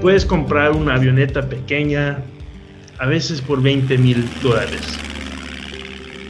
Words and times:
puedes 0.00 0.24
comprar 0.24 0.72
una 0.72 0.94
avioneta 0.94 1.48
pequeña, 1.48 2.18
a 2.98 3.06
veces 3.06 3.40
por 3.40 3.62
20 3.62 3.98
mil 3.98 4.24
dólares. 4.42 4.98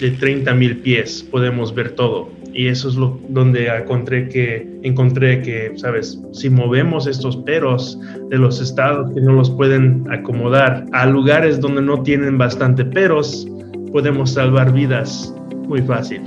De 0.00 0.10
30 0.10 0.54
mil 0.54 0.78
pies 0.78 1.26
podemos 1.30 1.74
ver 1.74 1.90
todo. 1.92 2.28
Y 2.54 2.68
eso 2.68 2.88
es 2.88 2.94
lo 2.94 3.20
donde 3.28 3.68
encontré 3.68 4.28
que, 4.28 4.66
encontré 4.82 5.42
que, 5.42 5.72
sabes, 5.76 6.18
si 6.32 6.50
movemos 6.50 7.06
estos 7.06 7.36
peros 7.36 7.98
de 8.30 8.38
los 8.38 8.60
estados 8.60 9.12
que 9.14 9.20
no 9.20 9.32
los 9.32 9.50
pueden 9.50 10.04
acomodar 10.10 10.86
a 10.92 11.06
lugares 11.06 11.60
donde 11.60 11.82
no 11.82 12.02
tienen 12.02 12.38
bastante 12.38 12.84
peros, 12.84 13.46
podemos 13.92 14.32
salvar 14.32 14.72
vidas 14.72 15.32
muy 15.68 15.82
fácil. 15.82 16.22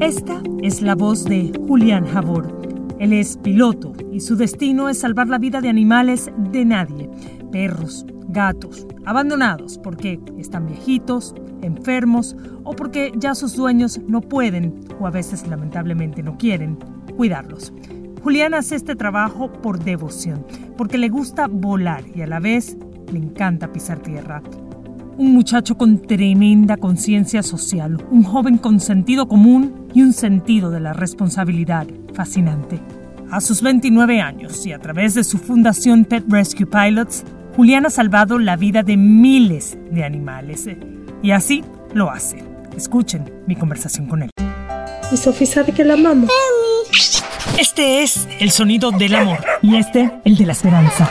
Esta 0.00 0.42
es 0.62 0.82
la 0.82 0.94
voz 0.94 1.24
de 1.24 1.52
Julián 1.66 2.04
Javor. 2.06 2.63
Él 2.98 3.12
es 3.12 3.36
piloto 3.38 3.92
y 4.12 4.20
su 4.20 4.36
destino 4.36 4.88
es 4.88 5.00
salvar 5.00 5.28
la 5.28 5.38
vida 5.38 5.60
de 5.60 5.68
animales 5.68 6.30
de 6.52 6.64
nadie, 6.64 7.10
perros, 7.50 8.06
gatos, 8.28 8.86
abandonados 9.04 9.78
porque 9.78 10.20
están 10.38 10.66
viejitos, 10.66 11.34
enfermos 11.62 12.36
o 12.62 12.74
porque 12.76 13.12
ya 13.16 13.34
sus 13.34 13.56
dueños 13.56 14.00
no 14.06 14.20
pueden 14.20 14.80
o 15.00 15.06
a 15.06 15.10
veces 15.10 15.46
lamentablemente 15.46 16.22
no 16.22 16.36
quieren 16.38 16.78
cuidarlos. 17.16 17.72
Julián 18.22 18.54
hace 18.54 18.76
este 18.76 18.96
trabajo 18.96 19.52
por 19.52 19.82
devoción, 19.82 20.46
porque 20.78 20.96
le 20.96 21.10
gusta 21.10 21.46
volar 21.46 22.04
y 22.14 22.22
a 22.22 22.26
la 22.26 22.40
vez 22.40 22.76
le 23.12 23.18
encanta 23.18 23.70
pisar 23.72 23.98
tierra. 23.98 24.42
Un 25.18 25.34
muchacho 25.34 25.76
con 25.76 26.00
tremenda 26.00 26.76
conciencia 26.76 27.42
social, 27.42 28.02
un 28.10 28.22
joven 28.22 28.56
con 28.56 28.80
sentido 28.80 29.28
común 29.28 29.88
y 29.92 30.02
un 30.02 30.12
sentido 30.12 30.70
de 30.70 30.80
la 30.80 30.92
responsabilidad 30.92 31.86
fascinante. 32.14 32.80
A 33.30 33.40
sus 33.40 33.62
29 33.62 34.20
años 34.20 34.64
y 34.66 34.72
a 34.72 34.78
través 34.78 35.14
de 35.14 35.24
su 35.24 35.38
fundación 35.38 36.04
Pet 36.04 36.24
Rescue 36.28 36.66
Pilots, 36.66 37.24
Julián 37.56 37.86
ha 37.86 37.90
salvado 37.90 38.38
la 38.38 38.56
vida 38.56 38.82
de 38.82 38.96
miles 38.96 39.76
de 39.90 40.04
animales. 40.04 40.68
Y 41.22 41.30
así 41.30 41.64
lo 41.92 42.10
hace. 42.10 42.44
Escuchen 42.76 43.32
mi 43.46 43.56
conversación 43.56 44.06
con 44.06 44.22
él. 44.22 44.30
Y 45.12 45.16
Sofía 45.16 45.46
sabe 45.46 45.72
que 45.72 45.84
la 45.84 45.94
amamos. 45.94 46.30
Este 47.58 48.02
es 48.02 48.26
el 48.40 48.50
sonido 48.50 48.90
del 48.90 49.14
amor 49.14 49.38
y 49.62 49.76
este 49.76 50.10
el 50.24 50.36
de 50.36 50.46
la 50.46 50.52
esperanza. 50.52 51.10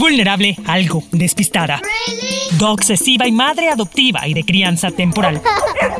Vulnerable, 0.00 0.56
algo 0.66 1.02
despistada. 1.12 1.78
Obsesiva 2.58 3.28
y 3.28 3.32
madre 3.32 3.68
adoptiva 3.68 4.26
y 4.26 4.32
de 4.32 4.44
crianza 4.44 4.90
temporal. 4.90 5.42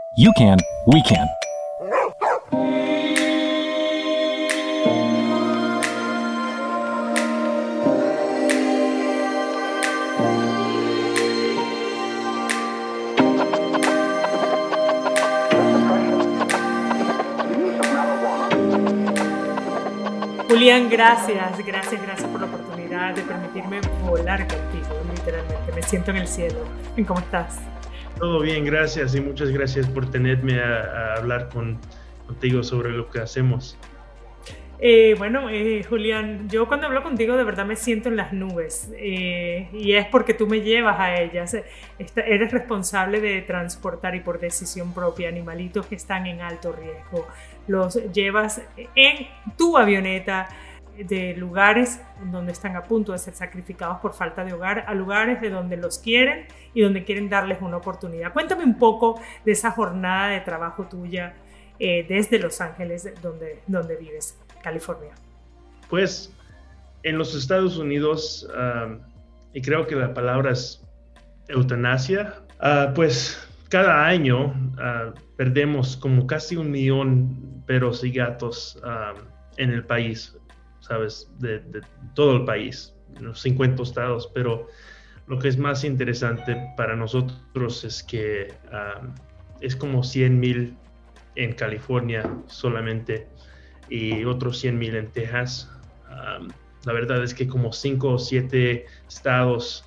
you 0.13 0.31
can, 0.37 0.57
we 0.87 1.01
can. 1.03 1.27
Julián, 20.49 20.89
gracias, 20.89 21.57
gracias, 21.65 22.01
gracias 22.01 22.29
por 22.29 22.41
la 22.41 22.47
oportunidad 22.47 23.15
de 23.15 23.21
permitirme 23.21 23.79
volar 24.03 24.45
contigo, 24.47 24.87
literalmente. 25.09 25.71
Me 25.73 25.81
siento 25.81 26.11
en 26.11 26.17
el 26.17 26.27
cielo. 26.27 26.65
¿Cómo 27.07 27.19
estás? 27.21 27.57
Todo 28.21 28.39
bien, 28.39 28.63
gracias 28.65 29.15
y 29.15 29.19
muchas 29.19 29.49
gracias 29.49 29.87
por 29.87 30.11
tenerme 30.11 30.59
a, 30.59 31.15
hablar 31.15 31.49
con, 31.49 31.79
contigo 32.27 32.61
sobre 32.61 32.91
lo 32.91 33.09
que 33.09 33.19
hacemos. 33.19 33.75
Eh, 34.77 35.15
bueno, 35.17 35.49
eh, 35.49 35.83
Julián, 35.89 36.47
yo 36.47 36.67
cuando 36.67 36.85
hablo 36.85 37.01
contigo 37.01 37.35
de 37.35 37.43
verdad 37.43 37.65
me 37.65 37.75
siento 37.75 38.09
en 38.09 38.17
las 38.17 38.31
nubes 38.31 38.91
eh, 38.95 39.69
y 39.73 39.93
es 39.93 40.05
porque 40.05 40.35
tú 40.35 40.45
me 40.45 40.61
llevas 40.61 40.99
a 40.99 41.19
ellas. 41.19 41.57
eres 41.97 42.51
responsable 42.51 43.21
de 43.21 43.41
transportar 43.41 44.13
y 44.13 44.19
por 44.19 44.39
decisión 44.39 44.93
propia 44.93 45.27
animalitos 45.27 45.87
que 45.87 45.95
están 45.95 46.27
en 46.27 46.41
alto 46.41 46.73
riesgo 46.73 47.27
los 47.67 47.95
llevas 48.13 48.61
en 48.93 49.27
tu 49.57 49.79
avioneta 49.79 50.47
de 50.97 51.35
lugares 51.35 52.01
donde 52.31 52.51
están 52.51 52.75
a 52.75 52.83
punto 52.83 53.11
de 53.11 53.17
ser 53.17 53.33
sacrificados 53.33 53.99
por 53.99 54.13
falta 54.13 54.43
de 54.43 54.53
hogar 54.53 54.85
a 54.87 54.93
lugares 54.93 55.41
de 55.41 55.49
donde 55.49 55.77
los 55.77 55.99
quieren 55.99 56.45
y 56.73 56.81
donde 56.81 57.03
quieren 57.03 57.29
darles 57.29 57.61
una 57.61 57.77
oportunidad. 57.77 58.33
Cuéntame 58.33 58.63
un 58.63 58.77
poco 58.77 59.19
de 59.45 59.51
esa 59.53 59.71
jornada 59.71 60.29
de 60.29 60.41
trabajo 60.41 60.87
tuya 60.87 61.33
eh, 61.79 62.05
desde 62.07 62.37
Los 62.37 62.61
Ángeles, 62.61 63.11
donde, 63.21 63.61
donde 63.67 63.95
vives, 63.95 64.37
California. 64.61 65.13
Pues 65.89 66.31
en 67.03 67.17
los 67.17 67.35
Estados 67.35 67.77
Unidos, 67.77 68.47
y 69.53 69.61
creo 69.61 69.87
que 69.87 69.95
la 69.95 70.13
palabra 70.13 70.51
es 70.51 70.85
eutanasia, 71.47 72.35
ah, 72.59 72.91
pues 72.93 73.49
cada 73.69 74.05
año 74.05 74.53
ah, 74.79 75.13
perdemos 75.37 75.97
como 75.97 76.27
casi 76.27 76.55
un 76.55 76.71
millón 76.71 77.63
perros 77.65 78.03
y 78.03 78.11
gatos 78.11 78.81
en 79.57 79.71
el 79.71 79.83
país, 79.85 80.37
De, 81.39 81.81
todo 82.15 82.37
el 82.37 82.45
país, 82.45 82.95
los 83.19 83.41
50 83.41 83.83
estados, 83.83 84.29
pero 84.33 84.67
lo 85.27 85.39
que 85.39 85.47
es 85.47 85.57
más 85.57 85.83
interesante 85.83 86.57
para 86.75 86.95
nosotros 86.95 87.83
es 87.83 88.03
que 88.03 88.53
es 89.61 89.75
como 89.75 90.03
100 90.03 90.39
mil 90.39 90.77
en 91.35 91.53
California 91.53 92.29
solamente 92.47 93.27
y 93.89 94.25
otros 94.25 94.59
100 94.59 94.77
mil 94.77 94.95
en 94.95 95.07
Texas. 95.11 95.69
La 96.85 96.93
verdad 96.93 97.23
es 97.23 97.33
que 97.33 97.47
como 97.47 97.71
5 97.71 98.09
o 98.09 98.19
7 98.19 98.85
estados 99.07 99.85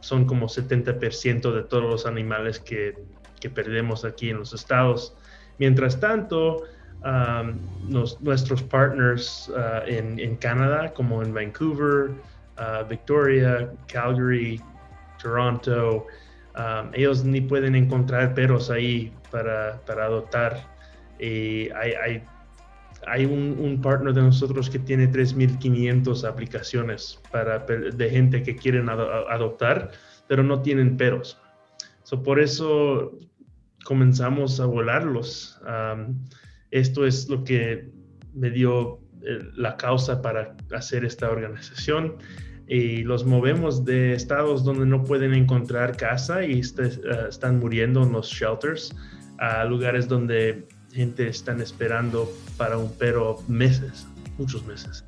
son 0.00 0.26
como 0.26 0.46
70% 0.46 1.52
de 1.52 1.62
todos 1.62 1.84
los 1.84 2.06
animales 2.06 2.60
que, 2.60 2.94
perdemos 3.54 4.04
aquí 4.04 4.30
en 4.30 4.38
los 4.38 4.52
estados. 4.52 5.16
Mientras 5.58 6.00
tanto, 6.00 6.64
um, 7.06 7.58
nuestros 8.20 8.62
partners 8.62 9.48
uh, 9.54 9.86
en, 9.86 10.18
en, 10.18 10.36
Canadá, 10.36 10.92
como 10.92 11.22
en 11.22 11.32
Vancouver, 11.32 12.10
uh, 12.58 12.84
Victoria, 12.88 13.70
Calgary, 13.86 14.60
Toronto, 15.22 16.06
um, 16.56 16.90
ellos 16.94 17.24
ni 17.24 17.40
pueden 17.40 17.76
encontrar 17.76 18.34
perros 18.34 18.70
ahí 18.70 19.12
para, 19.30 19.80
adoptar. 19.86 20.66
Hay, 23.08 23.24
un, 23.24 23.80
partner 23.80 24.12
de 24.12 24.22
nosotros 24.22 24.68
que 24.68 24.80
tiene 24.80 25.08
3.500 25.08 26.28
aplicaciones 26.28 27.20
para, 27.30 27.60
de 27.60 28.10
gente 28.10 28.42
que 28.42 28.56
quieren 28.56 28.88
adoptar, 28.88 29.92
pero 30.26 30.42
no 30.42 30.60
tienen 30.60 30.96
peros. 30.96 31.38
So, 32.02 32.22
por 32.22 32.40
eso 32.40 33.12
comenzamos 33.84 34.58
a 34.58 34.66
volarlos. 34.66 35.60
Esto 36.78 37.06
es 37.06 37.28
lo 37.28 37.44
que 37.44 37.88
me 38.34 38.50
dio 38.50 39.00
eh, 39.22 39.38
la 39.56 39.76
causa 39.76 40.20
para 40.20 40.56
hacer 40.74 41.04
esta 41.04 41.30
organización 41.30 42.16
y 42.68 43.02
los 43.02 43.24
movemos 43.24 43.84
de 43.84 44.12
estados 44.12 44.64
donde 44.64 44.86
no 44.86 45.02
pueden 45.02 45.32
encontrar 45.32 45.96
casa 45.96 46.44
y 46.44 46.60
este, 46.60 46.86
eh, 46.86 47.26
están 47.28 47.58
muriendo 47.58 48.02
en 48.02 48.12
los 48.12 48.28
shelters 48.28 48.94
a 49.38 49.64
lugares 49.64 50.08
donde 50.08 50.66
gente 50.92 51.28
están 51.28 51.60
esperando 51.60 52.30
para 52.56 52.76
un 52.76 52.92
perro 52.92 53.42
meses, 53.48 54.06
muchos 54.38 54.66
meses. 54.66 55.05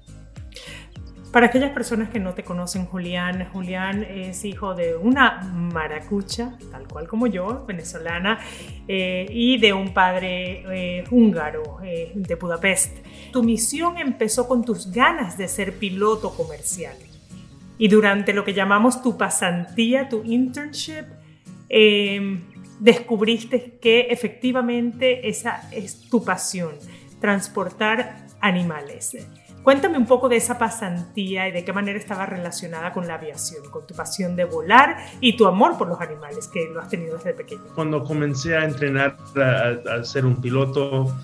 Para 1.33 1.49
aquellas 1.49 1.73
personas 1.73 2.09
que 2.09 2.19
no 2.21 2.33
te 2.33 2.43
conocen, 2.43 2.87
Julián, 2.87 3.47
Julián 3.53 4.03
es 4.03 4.47
hijo 4.47 4.75
de 4.75 4.97
una 4.97 5.43
maracucha, 5.53 6.57
tal 6.71 6.89
cual 6.89 7.07
como 7.07 7.27
yo, 7.27 7.67
venezolana, 7.67 8.39
eh, 8.87 9.27
y 9.29 9.59
de 9.59 9.75
un 9.75 9.93
padre 9.93 10.65
eh, 10.71 11.05
húngaro 11.11 11.81
eh, 11.85 12.13
de 12.15 12.35
Budapest. 12.37 13.05
Tu 13.31 13.43
misión 13.43 13.99
empezó 13.99 14.49
con 14.49 14.65
tus 14.65 14.91
ganas 14.91 15.37
de 15.37 15.49
ser 15.49 15.75
piloto 15.75 16.35
comercial. 16.35 16.97
Y 17.77 17.89
durante 17.89 18.33
lo 18.33 18.43
que 18.43 18.55
llamamos 18.55 19.03
tu 19.03 19.19
pasantía, 19.19 20.09
tu 20.09 20.25
internship, 20.25 21.05
descubriste 22.81 23.79
que 23.83 24.09
efectivamente 24.09 25.29
esa 25.29 25.69
es 25.73 26.09
tu 26.09 26.25
pasión, 26.25 26.73
transportar 27.21 28.27
animales. 28.41 29.15
Cuéntame 29.69 29.99
un 29.99 30.07
poco 30.07 30.31
de 30.31 30.37
esa 30.37 30.57
pasantía 30.57 31.47
y 31.47 31.53
de 31.53 31.63
qué 31.63 31.75
manera 31.75 31.99
estaba 31.99 32.25
relacionada 32.25 32.91
con 32.91 33.07
la 33.07 33.17
aviación, 33.17 33.69
con 33.69 33.87
tu 33.87 33.95
pasión 33.95 34.35
de 34.35 34.47
volar 34.47 34.97
y 35.21 35.37
tu 35.37 35.47
amor 35.47 35.77
por 35.77 35.89
los 35.89 36.01
animales 36.01 36.49
que 36.49 36.71
lo 36.73 36.81
has 36.81 36.89
tenido 36.89 37.19
desde 37.19 37.35
pequeño. 37.35 37.65
Cuando 37.75 38.03
comencé 38.03 38.57
a 38.57 38.65
entrenar 38.65 39.19
a, 39.37 40.03
ser 40.05 40.25
un 40.25 40.41
piloto, 40.41 41.15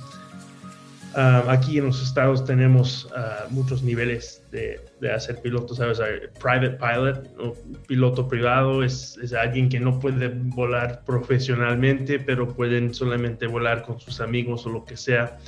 ah, 1.14 1.44
aquí 1.48 1.78
en 1.78 1.86
los 1.86 2.02
estados 2.02 2.44
tenemos 2.44 3.10
ah, 3.16 3.46
muchos 3.48 3.82
niveles 3.82 4.42
de, 4.52 4.78
de, 5.00 5.10
hacer 5.10 5.40
piloto, 5.40 5.74
¿sabes? 5.74 5.98
Private 6.38 6.72
pilot, 6.72 7.26
o 7.38 7.54
piloto 7.86 8.28
privado, 8.28 8.82
es, 8.82 9.18
alguien 9.32 9.70
que 9.70 9.80
no 9.80 9.98
puede 9.98 10.28
volar 10.28 11.00
profesionalmente, 11.06 12.18
pero 12.18 12.46
pueden 12.48 12.92
solamente 12.92 13.46
volar 13.46 13.84
con 13.84 13.98
sus 13.98 14.20
amigos 14.20 14.66
o 14.66 14.68
lo 14.68 14.84
que 14.84 14.98
sea. 14.98 15.38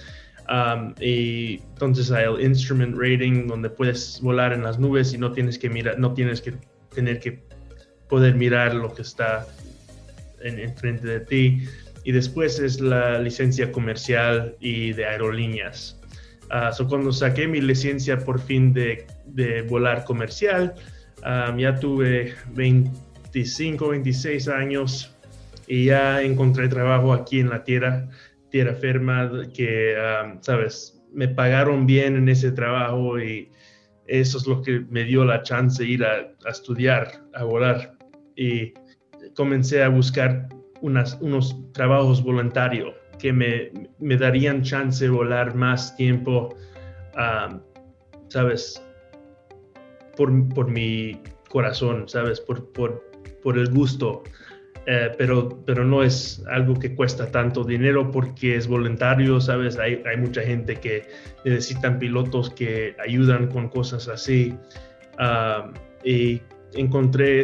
Um, 0.48 0.94
y 1.00 1.60
entonces 1.72 2.12
hay 2.12 2.24
el 2.24 2.40
instrument 2.40 2.96
rating 2.96 3.48
donde 3.48 3.68
puedes 3.68 4.20
volar 4.20 4.52
en 4.52 4.62
las 4.62 4.78
nubes 4.78 5.12
y 5.12 5.18
no 5.18 5.32
tienes 5.32 5.58
que 5.58 5.68
mirar, 5.68 5.98
no 5.98 6.14
tienes 6.14 6.40
que 6.40 6.54
tener 6.94 7.18
que 7.18 7.42
poder 8.08 8.36
mirar 8.36 8.74
lo 8.74 8.94
que 8.94 9.02
está 9.02 9.46
en, 10.40 10.76
frente 10.76 11.06
de 11.06 11.20
ti. 11.20 11.64
Y 12.04 12.12
después 12.12 12.60
es 12.60 12.80
la 12.80 13.18
licencia 13.18 13.72
comercial 13.72 14.56
y 14.60 14.92
de 14.92 15.06
aerolíneas. 15.06 16.00
Uh, 16.44 16.86
cuando 16.88 17.12
saqué 17.12 17.48
mi 17.48 17.60
licencia 17.60 18.16
por 18.18 18.40
fin 18.40 18.72
de, 18.72 19.04
de 19.26 19.62
volar 19.62 20.04
comercial, 20.04 20.74
um, 21.24 21.58
ya 21.58 21.74
tuve 21.74 22.34
25, 22.52 23.88
26 23.88 24.46
años 24.46 25.12
y 25.66 25.86
ya 25.86 26.22
encontré 26.22 26.68
trabajo 26.68 27.12
aquí 27.12 27.40
en 27.40 27.50
la 27.50 27.64
tierra 27.64 28.08
tierra 28.56 28.74
firma, 28.74 29.30
que, 29.52 29.94
sabes, 30.40 30.98
me 31.12 31.28
pagaron 31.28 31.84
bien 31.84 32.16
en 32.16 32.26
ese 32.30 32.50
trabajo 32.52 33.20
y 33.20 33.50
eso 34.06 34.38
es 34.38 34.46
lo 34.46 34.62
que 34.62 34.80
me 34.88 35.04
dio 35.04 35.26
la 35.26 35.42
chance 35.42 35.82
de 35.82 35.90
ir 35.90 36.02
a, 36.02 36.32
estudiar, 36.48 37.22
a 37.34 37.44
volar. 37.44 37.98
Y 38.34 38.72
comencé 39.34 39.82
a 39.82 39.90
buscar 39.90 40.48
unas, 40.80 41.18
unos 41.20 41.54
trabajos 41.74 42.22
voluntarios 42.22 42.94
que 43.18 43.30
me, 43.30 43.72
me, 43.98 44.16
darían 44.16 44.62
chance 44.62 45.04
de 45.04 45.10
volar 45.10 45.54
más 45.54 45.94
tiempo, 45.94 46.56
¿sabes? 48.28 48.82
Por, 50.16 50.48
por, 50.54 50.70
mi 50.70 51.20
corazón, 51.50 52.08
¿sabes? 52.08 52.40
Por, 52.40 52.72
por, 52.72 53.04
por 53.42 53.58
el 53.58 53.70
gusto. 53.70 54.22
Eh, 54.88 55.10
pero, 55.18 55.64
pero 55.66 55.84
no 55.84 56.04
es 56.04 56.44
algo 56.48 56.78
que 56.78 56.94
cuesta 56.94 57.28
tanto 57.32 57.64
dinero 57.64 58.12
porque 58.12 58.54
es 58.54 58.68
voluntario, 58.68 59.40
¿sabes? 59.40 59.78
Hay, 59.78 60.00
hay 60.06 60.16
mucha 60.16 60.42
gente 60.42 60.76
que 60.76 61.08
necesitan 61.44 61.98
pilotos 61.98 62.50
que 62.50 62.94
ayudan 63.04 63.48
con 63.48 63.68
cosas 63.68 64.06
así. 64.06 64.54
Ah, 65.18 65.72
y 66.04 66.40
encontré 66.74 67.42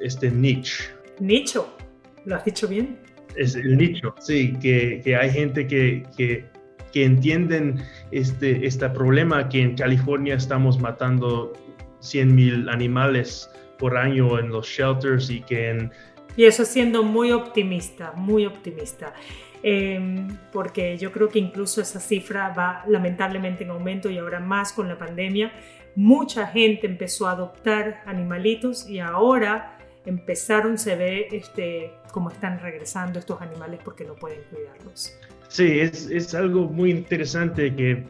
este, 0.00 0.30
niche. 0.32 0.84
Nicho, 1.20 1.76
¿lo 2.24 2.34
has 2.34 2.44
dicho 2.44 2.66
bien? 2.66 2.98
Es 3.36 3.54
el 3.54 3.76
nicho, 3.76 4.12
sí, 4.18 4.54
que, 4.60 5.00
que 5.04 5.14
hay 5.14 5.30
gente 5.30 5.68
que, 5.68 6.02
que, 6.16 6.44
que, 6.92 7.04
entienden 7.04 7.80
este, 8.10 8.66
este 8.66 8.88
problema 8.90 9.48
que 9.48 9.62
en 9.62 9.76
California 9.76 10.34
estamos 10.34 10.80
matando 10.80 11.52
100 12.00 12.34
mil 12.34 12.68
animales 12.68 13.48
por 13.78 13.96
año 13.96 14.40
en 14.40 14.48
los 14.50 14.66
shelters 14.66 15.30
y 15.30 15.40
que 15.42 15.70
en 15.70 15.92
y 16.36 16.44
eso 16.44 16.64
siendo 16.64 17.02
muy 17.02 17.32
optimista, 17.32 18.12
muy 18.12 18.46
optimista. 18.46 19.14
Em, 19.62 20.38
porque 20.52 20.96
yo 20.96 21.12
creo 21.12 21.28
que 21.28 21.38
incluso 21.38 21.82
esa 21.82 22.00
cifra 22.00 22.48
va 22.50 22.82
lamentablemente 22.88 23.64
en 23.64 23.70
aumento 23.70 24.08
y 24.08 24.16
ahora 24.16 24.40
más 24.40 24.72
con 24.72 24.88
la 24.88 24.96
pandemia. 24.96 25.52
Mucha 25.96 26.46
gente 26.46 26.86
empezó 26.86 27.28
a 27.28 27.32
adoptar 27.32 28.02
animalitos 28.06 28.88
y 28.88 29.00
ahora 29.00 29.76
empezaron, 30.06 30.78
se 30.78 30.96
ve 30.96 31.28
este, 31.30 31.92
cómo 32.12 32.30
están 32.30 32.58
regresando 32.60 33.18
estos 33.18 33.42
animales 33.42 33.80
porque 33.84 34.04
no 34.04 34.14
pueden 34.14 34.40
cuidarlos. 34.50 35.18
Sí, 35.48 35.80
es, 35.80 36.08
es 36.10 36.34
algo 36.34 36.68
muy 36.68 36.90
interesante 36.90 37.74
que 37.74 38.04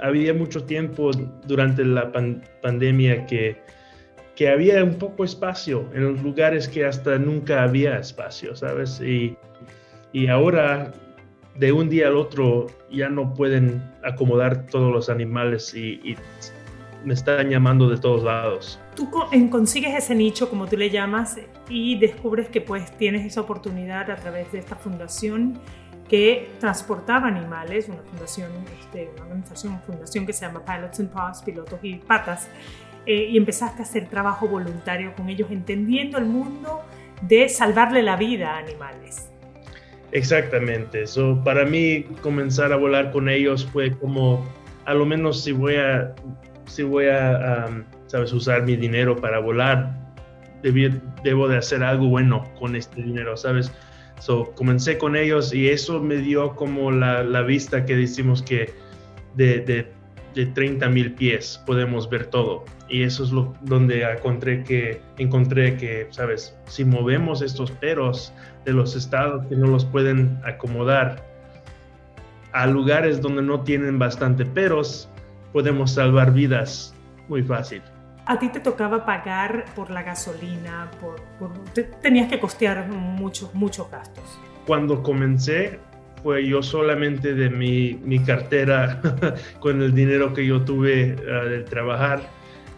había 0.00 0.34
mucho 0.34 0.64
tiempo 0.64 1.10
durante 1.46 1.84
la 1.84 2.10
pandemia 2.62 3.26
que 3.26 3.60
que 4.38 4.48
había 4.48 4.84
un 4.84 4.94
poco 4.94 5.24
espacio 5.24 5.90
en 5.92 6.12
los 6.12 6.22
lugares 6.22 6.68
que 6.68 6.86
hasta 6.86 7.18
nunca 7.18 7.64
había 7.64 7.98
espacio, 7.98 8.54
¿sabes? 8.54 9.00
Y, 9.00 9.36
y 10.12 10.28
ahora, 10.28 10.92
de 11.56 11.72
un 11.72 11.88
día 11.88 12.06
al 12.06 12.16
otro, 12.16 12.68
ya 12.88 13.08
no 13.08 13.34
pueden 13.34 13.82
acomodar 14.04 14.66
todos 14.66 14.92
los 14.92 15.08
animales 15.08 15.74
y, 15.74 16.14
me 17.04 17.14
están 17.14 17.48
llamando 17.48 17.88
de 17.88 17.96
todos 17.96 18.22
lados. 18.22 18.78
Tú 18.94 19.10
consigues 19.50 19.94
ese 19.96 20.14
nicho, 20.14 20.48
como 20.48 20.66
tú 20.66 20.76
le 20.76 20.90
llamas, 20.90 21.36
y 21.68 21.98
descubres 21.98 22.48
que 22.48 22.60
pues 22.60 22.96
tienes 22.96 23.26
esa 23.26 23.40
oportunidad 23.40 24.08
a 24.10 24.16
través 24.16 24.52
de 24.52 24.58
esta 24.58 24.76
fundación 24.76 25.58
que 26.08 26.50
transportaba 26.60 27.26
animales, 27.26 27.88
una 27.88 28.02
fundación, 28.02 28.50
este, 28.80 29.10
una 29.14 29.24
organización, 29.24 29.72
una 29.74 29.82
fundación 29.82 30.26
que 30.26 30.32
se 30.32 30.46
llama 30.46 30.64
Pilots 30.64 31.00
and 31.00 31.10
Paws, 31.10 31.42
Pilotos 31.42 31.78
y 31.82 31.96
Patas, 31.96 32.48
eh, 33.08 33.30
y 33.30 33.38
empezaste 33.38 33.80
a 33.80 33.84
hacer 33.86 34.06
trabajo 34.10 34.46
voluntario 34.48 35.14
con 35.14 35.30
ellos, 35.30 35.50
entendiendo 35.50 36.18
el 36.18 36.26
mundo 36.26 36.82
de 37.22 37.48
salvarle 37.48 38.02
la 38.02 38.16
vida 38.16 38.56
a 38.56 38.58
animales. 38.58 39.30
Exactamente, 40.12 41.04
eso 41.04 41.40
para 41.42 41.64
mí 41.64 42.02
comenzar 42.20 42.70
a 42.70 42.76
volar 42.76 43.10
con 43.10 43.30
ellos 43.30 43.66
fue 43.72 43.92
como, 43.92 44.46
a 44.84 44.92
lo 44.92 45.06
menos 45.06 45.42
si 45.42 45.52
voy 45.52 45.76
a, 45.76 46.14
si 46.66 46.82
voy 46.82 47.06
a, 47.06 47.82
sabes, 48.08 48.30
usar 48.34 48.64
mi 48.64 48.76
dinero 48.76 49.16
para 49.16 49.38
volar, 49.38 49.96
debo 50.62 51.48
de 51.48 51.56
hacer 51.56 51.82
algo 51.82 52.08
bueno 52.08 52.44
con 52.58 52.76
este 52.76 53.02
dinero, 53.02 53.38
¿sabes? 53.38 53.72
So, 54.20 54.52
comencé 54.54 54.98
con 54.98 55.16
ellos 55.16 55.54
y 55.54 55.70
eso 55.70 55.98
me 55.98 56.16
dio 56.16 56.54
como 56.56 56.90
la, 56.90 57.22
la 57.24 57.40
vista 57.40 57.86
que 57.86 57.96
decimos 57.96 58.42
que 58.42 58.74
de, 59.34 59.60
de 59.60 59.97
de 60.38 60.46
30 60.46 60.88
mil 60.90 61.14
pies 61.14 61.60
podemos 61.66 62.08
ver 62.08 62.26
todo. 62.26 62.64
Y 62.88 63.02
eso 63.02 63.24
es 63.24 63.32
lo 63.32 63.54
donde 63.62 64.04
encontré 64.04 64.62
que, 64.62 65.02
encontré 65.16 65.76
que, 65.76 66.06
sabes, 66.10 66.56
si 66.66 66.84
movemos 66.84 67.42
estos 67.42 67.72
peros 67.72 68.32
de 68.64 68.72
los 68.72 68.94
estados 68.94 69.44
que 69.46 69.56
no 69.56 69.66
los 69.66 69.84
pueden 69.84 70.38
acomodar 70.44 71.26
a 72.52 72.68
lugares 72.68 73.20
donde 73.20 73.42
no 73.42 73.62
tienen 73.62 73.98
bastante 73.98 74.46
peros, 74.46 75.08
podemos 75.52 75.90
salvar 75.90 76.32
vidas 76.32 76.94
muy 77.28 77.42
fácil. 77.42 77.82
A 78.24 78.38
ti 78.38 78.48
te 78.48 78.60
tocaba 78.60 79.04
pagar 79.04 79.64
por 79.74 79.90
la 79.90 80.04
gasolina, 80.04 80.88
por, 81.00 81.20
tenías 82.00 82.28
que 82.28 82.38
costear 82.38 82.86
muchos, 82.86 83.52
muchos 83.54 83.90
gastos. 83.90 84.38
Cuando 84.68 85.02
comencé, 85.02 85.80
fue 86.22 86.46
yo 86.46 86.62
solamente 86.62 87.34
de 87.34 87.50
mi, 87.50 87.98
mi 88.04 88.18
cartera 88.18 89.00
con 89.60 89.82
el 89.82 89.94
dinero 89.94 90.32
que 90.32 90.46
yo 90.46 90.62
tuve 90.62 91.14
uh, 91.14 91.48
de 91.48 91.62
trabajar. 91.62 92.20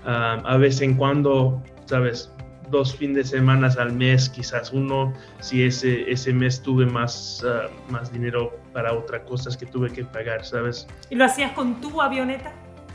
Uh, 0.04 0.46
a 0.46 0.56
vez 0.56 0.80
en 0.80 0.94
cuando, 0.94 1.62
sabes, 1.84 2.32
dos 2.70 2.94
fines 2.96 3.16
de 3.16 3.24
semana 3.24 3.68
al 3.78 3.92
mes, 3.92 4.28
quizás 4.28 4.72
uno, 4.72 5.12
si 5.40 5.64
ese, 5.64 6.10
ese 6.10 6.32
mes 6.32 6.62
tuve 6.62 6.86
más, 6.86 7.44
uh, 7.44 7.92
más 7.92 8.12
dinero 8.12 8.58
para 8.72 8.92
otras 8.92 9.22
cosas 9.22 9.56
que 9.56 9.66
tuve 9.66 9.90
que 9.90 10.04
pagar, 10.04 10.44
¿sabes? 10.44 10.86
¿Y 11.10 11.16
lo 11.16 11.24
hacías 11.24 11.52
con 11.52 11.80
tu 11.80 12.00
avioneta? 12.00 12.52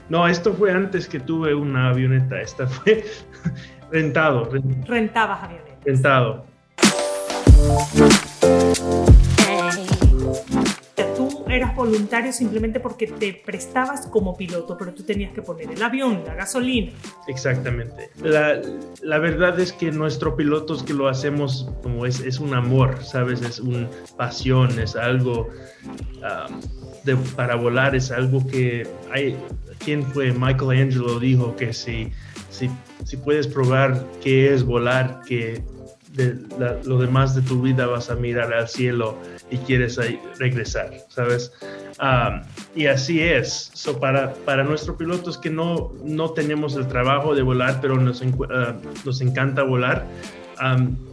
No, 0.10 0.28
esto 0.28 0.54
fue 0.54 0.72
antes 0.72 1.08
que 1.08 1.20
tuve 1.20 1.54
una 1.54 1.90
avioneta, 1.90 2.40
esta 2.40 2.68
fue 2.68 3.06
rentado. 3.92 4.50
Rentabas 4.88 5.44
avioneta. 5.44 5.76
Rentado. 5.84 6.46
Eras 11.56 11.76
voluntario 11.76 12.32
simplemente 12.34 12.80
porque 12.80 13.08
te 13.08 13.34
prestabas 13.34 14.08
como 14.08 14.36
piloto, 14.36 14.78
pero 14.78 14.94
tú 14.94 15.04
tenías 15.04 15.34
que 15.34 15.42
poner 15.42 15.72
el 15.72 15.82
avión, 15.82 16.24
la 16.26 16.36
gasolina. 16.36 16.92
Exactamente. 17.28 18.10
La, 18.22 18.62
la 19.02 19.20
verdad 19.20 19.60
es 19.60 19.72
que 19.72 19.92
nuestro 19.92 20.36
piloto 20.36 20.76
es 20.76 20.84
que 20.84 20.94
lo 20.94 21.08
hacemos 21.08 21.70
como 21.82 22.06
es, 22.06 22.20
es 22.20 22.40
un 22.40 22.54
amor, 22.54 23.04
¿sabes? 23.04 23.42
Es 23.42 23.60
una 23.60 23.90
pasión, 24.18 24.78
es 24.80 24.96
algo 24.96 25.50
um, 25.88 26.62
de, 27.04 27.16
para 27.36 27.56
volar, 27.56 27.96
es 27.96 28.12
algo 28.12 28.46
que 28.46 28.88
hay... 29.12 29.38
¿Quién 29.80 30.04
fue? 30.04 30.32
Michelangelo 30.32 31.20
dijo 31.20 31.56
que 31.56 31.74
si, 31.74 32.12
si, 32.50 32.70
si 33.04 33.18
puedes 33.18 33.46
probar 33.46 34.06
qué 34.24 34.54
es 34.54 34.64
volar, 34.64 35.20
que 35.28 35.62
de 36.16 36.36
lo 36.86 37.00
demás 37.00 37.36
de 37.36 37.42
tu 37.42 37.62
vida 37.62 37.86
vas 37.86 38.10
a 38.10 38.16
mirar 38.16 38.54
al 38.54 38.68
cielo 38.68 39.18
y 39.50 39.58
quieres 39.58 40.00
regresar, 40.40 40.92
¿sabes? 41.10 41.52
y 42.76 42.88
así 42.88 43.22
es. 43.22 43.72
So 43.74 44.00
para, 44.00 44.34
para 44.34 44.64
nuestros 44.64 44.98
pilotos 44.98 45.38
que 45.38 45.50
no, 45.50 45.92
no 46.04 46.32
tenemos 46.32 46.76
el 46.76 46.88
trabajo 46.88 47.36
de 47.36 47.42
volar, 47.42 47.80
pero 47.82 47.98
nos, 47.98 48.22
ah, 48.22 48.76
encanta 49.22 49.64
volar, 49.64 50.06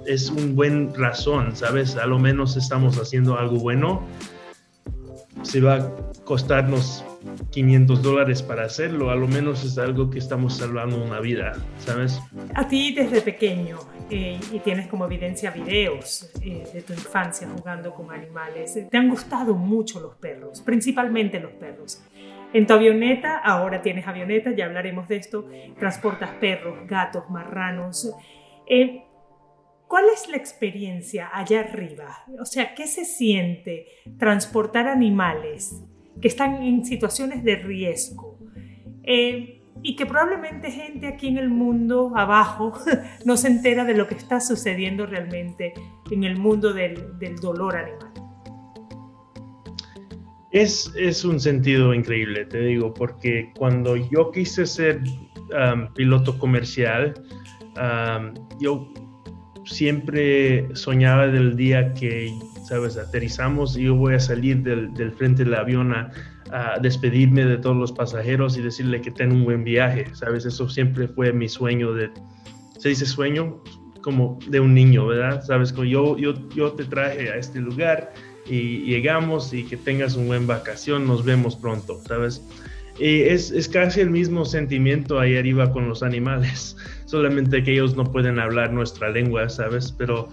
es 0.07 0.31
un 0.31 0.55
buen 0.55 0.95
razón, 0.95 1.57
¿sabes? 1.57 1.97
A 1.97 2.07
lo 2.07 2.19
menos 2.19 2.57
estamos 2.57 2.99
haciendo 2.99 3.39
algo 3.39 3.59
bueno. 3.59 4.03
Si 5.43 5.61
va 5.61 5.77
a 5.77 5.91
costarnos 6.25 7.05
500 7.51 8.03
dólares 8.03 8.43
para 8.43 8.65
hacerlo, 8.65 9.11
a 9.11 9.17
lo 9.17 9.29
menos 9.29 9.65
es 9.65 9.79
algo 9.79 10.11
que 10.11 10.19
estamos 10.19 10.57
salvando 10.57 11.03
una 11.03 11.21
vida, 11.21 11.53
¿sabes? 11.79 12.21
A 12.55 12.67
ti 12.67 12.93
desde 12.95 13.21
pequeño, 13.21 13.79
eh, 14.11 14.39
y 14.53 14.59
tienes 14.59 14.89
como 14.89 15.07
evidencia 15.07 15.51
videos 15.51 16.31
eh, 16.43 16.65
de 16.73 16.83
tu 16.83 16.93
infancia 16.93 17.49
jugando 17.49 17.95
con 17.95 18.11
animales, 18.11 18.79
te 18.91 18.97
han 18.97 19.09
gustado 19.09 19.55
mucho 19.55 20.01
los 20.01 20.17
perros, 20.17 20.61
principalmente 20.61 21.41
los 21.41 21.53
perros. 21.53 22.03
En 22.53 22.67
tu 22.67 22.75
avioneta, 22.75 23.39
ahora 23.39 23.81
tienes 23.81 24.07
avioneta, 24.07 24.55
ya 24.55 24.67
hablaremos 24.67 25.09
de 25.09 25.17
esto, 25.17 25.49
transportas 25.79 26.31
perros, 26.41 26.87
gatos, 26.87 27.25
marranos. 27.31 28.15
Eh, 28.69 29.05
¿Cuál 29.89 30.07
es 30.13 30.29
la 30.29 30.37
experiencia 30.37 31.31
allá 31.33 31.61
arriba? 31.61 32.25
O 32.41 32.45
sea, 32.45 32.75
¿qué 32.75 32.87
se 32.87 33.05
siente 33.05 33.87
transportar 34.19 34.89
animales 34.89 35.83
que 36.21 36.29
están 36.29 36.63
en 36.63 36.85
situaciones 36.85 37.43
de 37.45 37.57
riesgo 37.57 38.39
eh, 39.05 39.61
y 39.83 39.97
que 39.97 40.07
probablemente 40.07 40.71
gente 40.71 41.07
aquí 41.09 41.29
en 41.29 41.39
el 41.39 41.49
mundo 41.49 42.13
abajo 42.15 42.73
no 43.25 43.37
se 43.37 43.49
entera 43.49 43.85
de 43.85 43.95
lo 43.95 44.07
que 44.07 44.15
está 44.15 44.41
sucediendo 44.41 45.07
realmente 45.07 45.75
en 46.11 46.25
el 46.25 46.37
mundo 46.37 46.73
del, 46.73 46.97
dolor 47.41 47.77
animal. 47.77 48.13
Es, 50.53 50.93
es, 50.97 51.25
un 51.25 51.41
sentido 51.41 51.95
increíble, 51.95 52.45
te 52.45 52.61
digo, 52.61 52.93
porque 52.93 53.51
cuando 53.57 53.97
yo 53.97 54.31
quise 54.31 54.67
ser 54.67 55.01
um, 55.01 55.93
piloto 55.95 56.39
comercial, 56.39 57.15
um, 57.77 58.35
yo 58.61 58.93
siempre 59.65 60.69
soñaba 60.75 61.29
del 61.29 61.57
día 61.57 61.95
que 61.95 62.31
¿sabes? 62.63 62.97
Aterrizamos 62.97 63.77
y 63.77 63.85
yo 63.85 63.95
voy 63.95 64.15
a 64.15 64.21
salir 64.21 64.63
del, 64.63 64.93
del 64.95 65.13
frente 65.13 65.45
del 65.45 65.55
avión 65.55 65.93
a, 65.93 66.11
despedirme 66.83 67.47
de 67.47 67.57
todos 67.57 67.75
los 67.75 67.93
pasajeros 67.93 68.59
y 68.59 68.61
decirle 68.61 69.01
que 69.01 69.11
tengan 69.11 69.39
un 69.39 69.45
buen 69.45 69.65
viaje, 69.65 70.05
¿sabes? 70.13 70.45
Eso 70.45 70.69
siempre 70.69 71.09
fue 71.09 71.33
mi 71.33 71.49
sueño 71.49 71.95
de, 71.95 72.11
¿se 72.77 72.91
dice 72.91 73.07
sueño? 73.07 73.63
Como 74.03 74.39
de 74.49 74.61
un 74.61 74.75
niño, 74.75 75.07
¿verdad? 75.07 75.43
¿Sabes? 75.43 75.73
Como 75.73 75.85
yo, 75.85 76.19
yo, 76.19 76.35
yo 76.51 76.73
te 76.73 76.85
traje 76.85 77.31
a 77.31 77.37
este 77.37 77.59
lugar 77.59 78.13
y 78.47 78.81
llegamos 78.83 79.55
y 79.55 79.65
que 79.65 79.79
tengas 79.79 80.15
un 80.15 80.27
buen 80.27 80.47
vacación, 80.47 81.07
nos 81.07 81.25
vemos 81.25 81.57
pronto, 81.57 81.99
¿sabes? 82.07 82.47
Y 82.99 83.23
es, 83.23 83.51
es, 83.51 83.69
casi 83.69 84.01
el 84.01 84.11
mismo 84.11 84.45
sentimiento 84.45 85.19
ahí 85.19 85.39
arriba 85.39 85.73
con 85.73 85.89
los 85.89 86.03
animales, 86.03 86.77
solamente 87.07 87.63
que 87.63 87.73
ellos 87.73 87.97
no 87.97 88.05
pueden 88.05 88.39
hablar 88.39 88.73
nuestra 88.73 89.09
lengua, 89.09 89.49
¿sabes? 89.49 89.95
Pero 89.97 90.29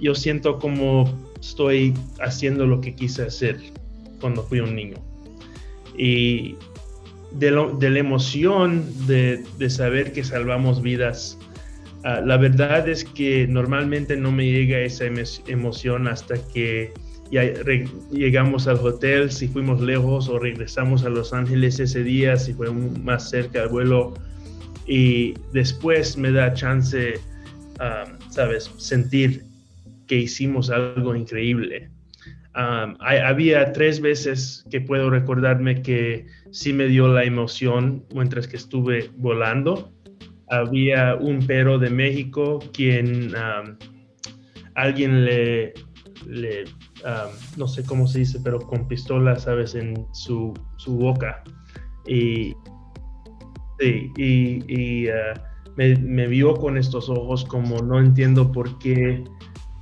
yo 0.00 0.14
siento 0.14 0.58
como 0.58 1.04
estoy 1.40 1.94
haciendo 2.20 2.66
lo 2.66 2.80
que 2.80 2.94
quise 2.94 3.22
hacer 3.22 3.58
cuando 4.20 4.42
fui 4.44 4.60
un 4.60 4.74
niño. 4.74 4.96
Y 5.96 6.56
de, 7.32 7.50
la 7.50 7.98
emoción 7.98 8.84
de, 9.06 9.44
saber 9.68 10.12
que 10.12 10.24
salvamos 10.24 10.82
vidas, 10.82 11.38
ah, 12.04 12.20
la 12.24 12.36
verdad 12.36 12.88
es 12.88 13.04
que 13.04 13.46
normalmente 13.46 14.16
no 14.16 14.32
me 14.32 14.50
llega 14.50 14.78
esa 14.78 15.04
emoción 15.46 16.08
hasta 16.08 16.36
que 16.52 16.92
ya 17.30 17.44
llegamos 18.10 18.68
al 18.68 18.76
hotel, 18.76 19.30
si 19.30 19.48
fuimos 19.48 19.80
lejos 19.80 20.28
o 20.28 20.38
regresamos 20.38 21.02
a 21.04 21.08
Los 21.08 21.32
Ángeles 21.32 21.80
ese 21.80 22.02
día, 22.02 22.36
si 22.36 22.52
fue 22.52 22.70
más 22.70 23.30
cerca 23.30 23.62
al 23.62 23.70
vuelo. 23.70 24.12
Y 24.86 25.34
después 25.52 26.18
me 26.18 26.30
da 26.30 26.52
chance 26.52 27.14
¿sabes? 28.32 28.70
Sentir 28.78 29.44
que 30.06 30.16
hicimos 30.16 30.70
algo 30.70 31.14
increíble. 31.14 31.90
había 32.54 33.72
tres 33.72 34.00
veces 34.00 34.64
que 34.70 34.80
puedo 34.80 35.10
recordarme 35.10 35.82
que 35.82 36.26
sí 36.50 36.72
me 36.72 36.86
dio 36.86 37.08
la 37.08 37.24
emoción 37.24 38.04
mientras 38.14 38.48
que 38.48 38.56
estuve 38.56 39.10
volando. 39.16 39.92
Había 40.48 41.14
un 41.14 41.46
perro 41.46 41.78
de 41.78 41.90
México 41.90 42.58
quien 42.72 43.32
alguien 44.74 45.24
le, 45.24 45.74
no 47.56 47.68
sé 47.68 47.84
cómo 47.84 48.06
se 48.06 48.20
dice, 48.20 48.40
pero 48.42 48.60
con 48.60 48.88
pistola, 48.88 49.36
sabes, 49.36 49.74
en 49.74 50.06
su, 50.12 50.54
boca. 50.86 51.42
Y, 52.06 52.54
y, 53.80 55.08
ah, 55.08 55.51
me, 55.76 56.26
vio 56.26 56.54
con 56.54 56.76
estos 56.76 57.08
ojos 57.08 57.44
como 57.44 57.78
no 57.78 57.98
entiendo 57.98 58.52
por 58.52 58.78
qué 58.78 59.24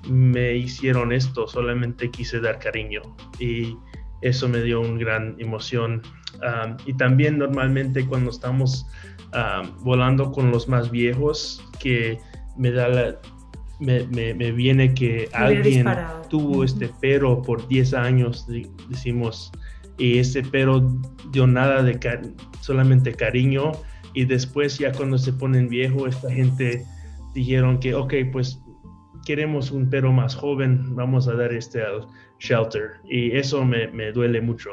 me 0.08 0.56
hicieron 0.56 1.12
esto, 1.12 1.46
solamente 1.46 2.10
quise 2.10 2.40
dar 2.40 2.58
cariño 2.58 3.02
y 3.38 3.76
eso 4.22 4.48
me 4.48 4.62
dio 4.62 4.80
una 4.80 4.98
gran 4.98 5.36
emoción. 5.38 6.02
y 6.86 6.94
también 6.94 7.38
normalmente 7.38 8.06
cuando 8.06 8.30
estamos 8.30 8.86
volando 9.82 10.32
con 10.32 10.50
los 10.50 10.68
más 10.68 10.90
viejos, 10.90 11.62
que 11.78 12.18
me 12.56 12.70
da 12.70 12.88
la, 12.88 13.18
me, 13.78 14.04
me, 14.06 14.52
viene 14.52 14.92
que 14.94 15.28
alguien 15.32 15.86
tuvo 16.28 16.64
este 16.64 16.90
pero 17.00 17.42
por 17.42 17.66
10 17.66 17.94
años, 17.94 18.46
decimos, 18.88 19.50
y 19.98 20.18
ese 20.18 20.42
pero 20.42 20.80
dio 21.30 21.46
nada 21.46 21.82
de 21.82 21.98
solamente 22.60 23.12
cariño 23.12 23.72
y 24.14 24.24
después 24.24 24.78
ya 24.78 24.92
cuando 24.92 25.18
se 25.18 25.32
ponen 25.32 25.68
viejo, 25.68 26.06
esta 26.06 26.30
gente 26.30 26.84
dijeron 27.34 27.78
que, 27.78 27.94
ok, 27.94 28.14
pues 28.32 28.60
queremos 29.24 29.70
un 29.70 29.88
perro 29.88 30.12
más 30.12 30.34
joven, 30.34 30.94
vamos 30.94 31.28
a 31.28 31.34
dar 31.34 31.52
este 31.52 31.82
al 31.82 32.06
shelter. 32.38 32.92
Y 33.08 33.36
eso 33.36 33.64
me, 33.64 33.88
me 33.88 34.12
duele 34.12 34.40
mucho. 34.40 34.70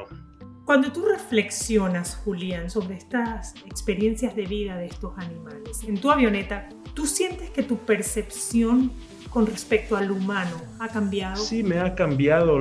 Cuando 0.65 0.91
tú 0.91 1.05
reflexionas, 1.05 2.19
Julián, 2.25 2.69
sobre 2.69 2.95
estas 2.95 3.55
experiencias 3.65 4.35
de 4.35 4.45
vida 4.45 4.77
de 4.77 4.87
estos 4.87 5.17
animales, 5.17 5.83
en 5.87 5.97
tu 5.97 6.11
avioneta, 6.11 6.67
¿tú 6.93 7.05
sientes 7.05 7.49
que 7.51 7.63
tu 7.63 7.77
percepción 7.77 8.91
con 9.29 9.45
respecto 9.45 9.95
al 9.95 10.11
humano 10.11 10.57
ha 10.79 10.89
cambiado? 10.89 11.37
Sí, 11.37 11.63
me 11.63 11.79
ha 11.79 11.95
cambiado. 11.95 12.59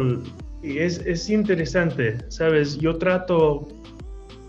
Y 0.62 0.78
es, 0.78 0.98
es 0.98 1.28
interesante, 1.30 2.18
¿sabes? 2.28 2.78
Yo 2.78 2.96
trato 2.96 3.66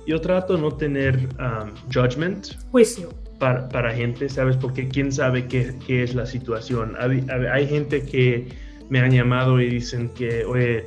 yo 0.07 0.19
trato 0.21 0.57
no 0.57 0.71
tener 0.71 1.29
um, 1.39 1.71
judgment. 1.93 2.55
Juicio. 2.71 3.09
Para, 3.39 3.69
para, 3.69 3.93
gente, 3.93 4.29
¿sabes? 4.29 4.55
Porque 4.57 4.87
quién 4.87 5.11
sabe 5.11 5.47
qué, 5.47 5.75
qué 5.85 6.01
es 6.01 6.15
la 6.15 6.25
situación. 6.25 6.95
Hay, 6.97 7.23
hay, 7.29 7.67
gente 7.67 8.03
que 8.03 8.47
me 8.89 8.99
han 8.99 9.11
llamado 9.11 9.61
y 9.61 9.69
dicen 9.69 10.09
que, 10.09 10.43
oye, 10.45 10.85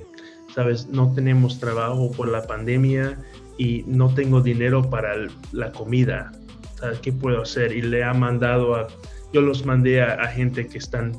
¿sabes? 0.53 0.89
No 0.89 1.13
tenemos 1.15 1.61
trabajo 1.61 2.11
por 2.11 2.27
la 2.29 2.43
pandemia 2.43 3.17
y 3.57 3.85
no 3.87 4.13
tengo 4.13 4.41
dinero 4.41 4.91
para 4.91 5.15
la 5.53 5.71
comida. 5.71 6.33
¿Sabes? 6.81 6.99
¿Qué 6.99 7.13
puedo 7.13 7.43
hacer? 7.43 7.71
Y 7.71 7.83
le 7.83 8.03
ha 8.03 8.15
mandado 8.15 8.75
a, 8.75 8.89
yo 9.33 9.43
los 9.43 9.65
mandé 9.65 10.03
a, 10.03 10.15
a 10.15 10.27
gente 10.27 10.67
que 10.67 10.79
están 10.79 11.13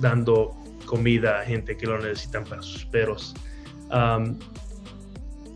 dando 0.00 0.56
comida 0.92 1.40
a 1.40 1.44
gente 1.44 1.74
que 1.74 1.86
lo 1.86 1.98
necesitan 1.98 2.44
para 2.44 2.60
sus 2.60 2.84
perros. 2.84 3.34
Um, 3.90 4.36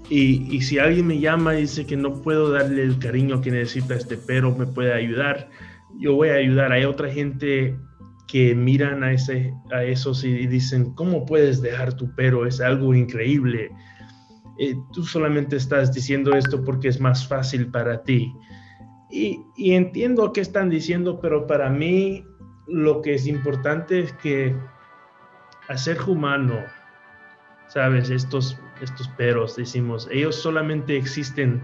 y, 0.08 0.60
si 0.62 0.78
alguien 0.78 1.06
me 1.06 1.18
llama 1.18 1.56
y 1.56 1.62
dice 1.62 1.84
que 1.84 1.96
no 1.96 2.22
puedo 2.22 2.50
darle 2.52 2.82
el 2.82 2.98
cariño 2.98 3.40
que 3.40 3.50
necesita 3.50 3.94
este 3.94 4.16
perro, 4.16 4.54
me 4.54 4.66
puede 4.66 4.92
ayudar, 4.92 5.48
yo 5.98 6.14
voy 6.14 6.28
a 6.28 6.34
ayudar. 6.34 6.72
Hay 6.72 6.84
otra 6.84 7.10
gente 7.10 7.76
que 8.28 8.54
miran 8.54 9.02
a, 9.02 9.12
ese, 9.12 9.52
a 9.72 9.82
esos 9.82 10.22
y 10.24 10.46
dicen, 10.46 10.94
¿cómo 10.94 11.26
puedes 11.26 11.60
dejar 11.60 11.94
tu 11.94 12.14
perro? 12.14 12.46
Es 12.46 12.60
algo 12.60 12.94
increíble. 12.94 13.70
Eh, 14.58 14.76
tú 14.92 15.04
solamente 15.04 15.56
estás 15.56 15.92
diciendo 15.92 16.34
esto 16.34 16.64
porque 16.64 16.88
es 16.88 17.00
más 17.00 17.26
fácil 17.26 17.68
para 17.70 18.02
ti. 18.04 18.32
Y, 19.10 19.40
y 19.56 19.72
entiendo 19.72 20.32
qué 20.32 20.40
están 20.40 20.70
diciendo, 20.70 21.20
pero 21.20 21.46
para 21.46 21.68
mí 21.68 22.24
lo 22.68 23.02
que 23.02 23.14
es 23.14 23.26
importante 23.26 24.00
es 24.00 24.12
que 24.14 24.54
hacer 25.68 25.98
humano 26.06 26.64
sabes, 27.68 28.10
estos, 28.10 28.56
estos 28.80 29.08
peros, 29.08 29.56
decimos, 29.56 30.08
ellos 30.10 30.36
solamente 30.36 30.96
existen 30.96 31.62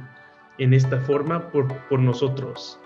en 0.59 0.75
esta 0.75 1.00
forma 1.00 1.50
por, 1.50 1.73
por 1.88 2.00
nosotros. 2.00 2.78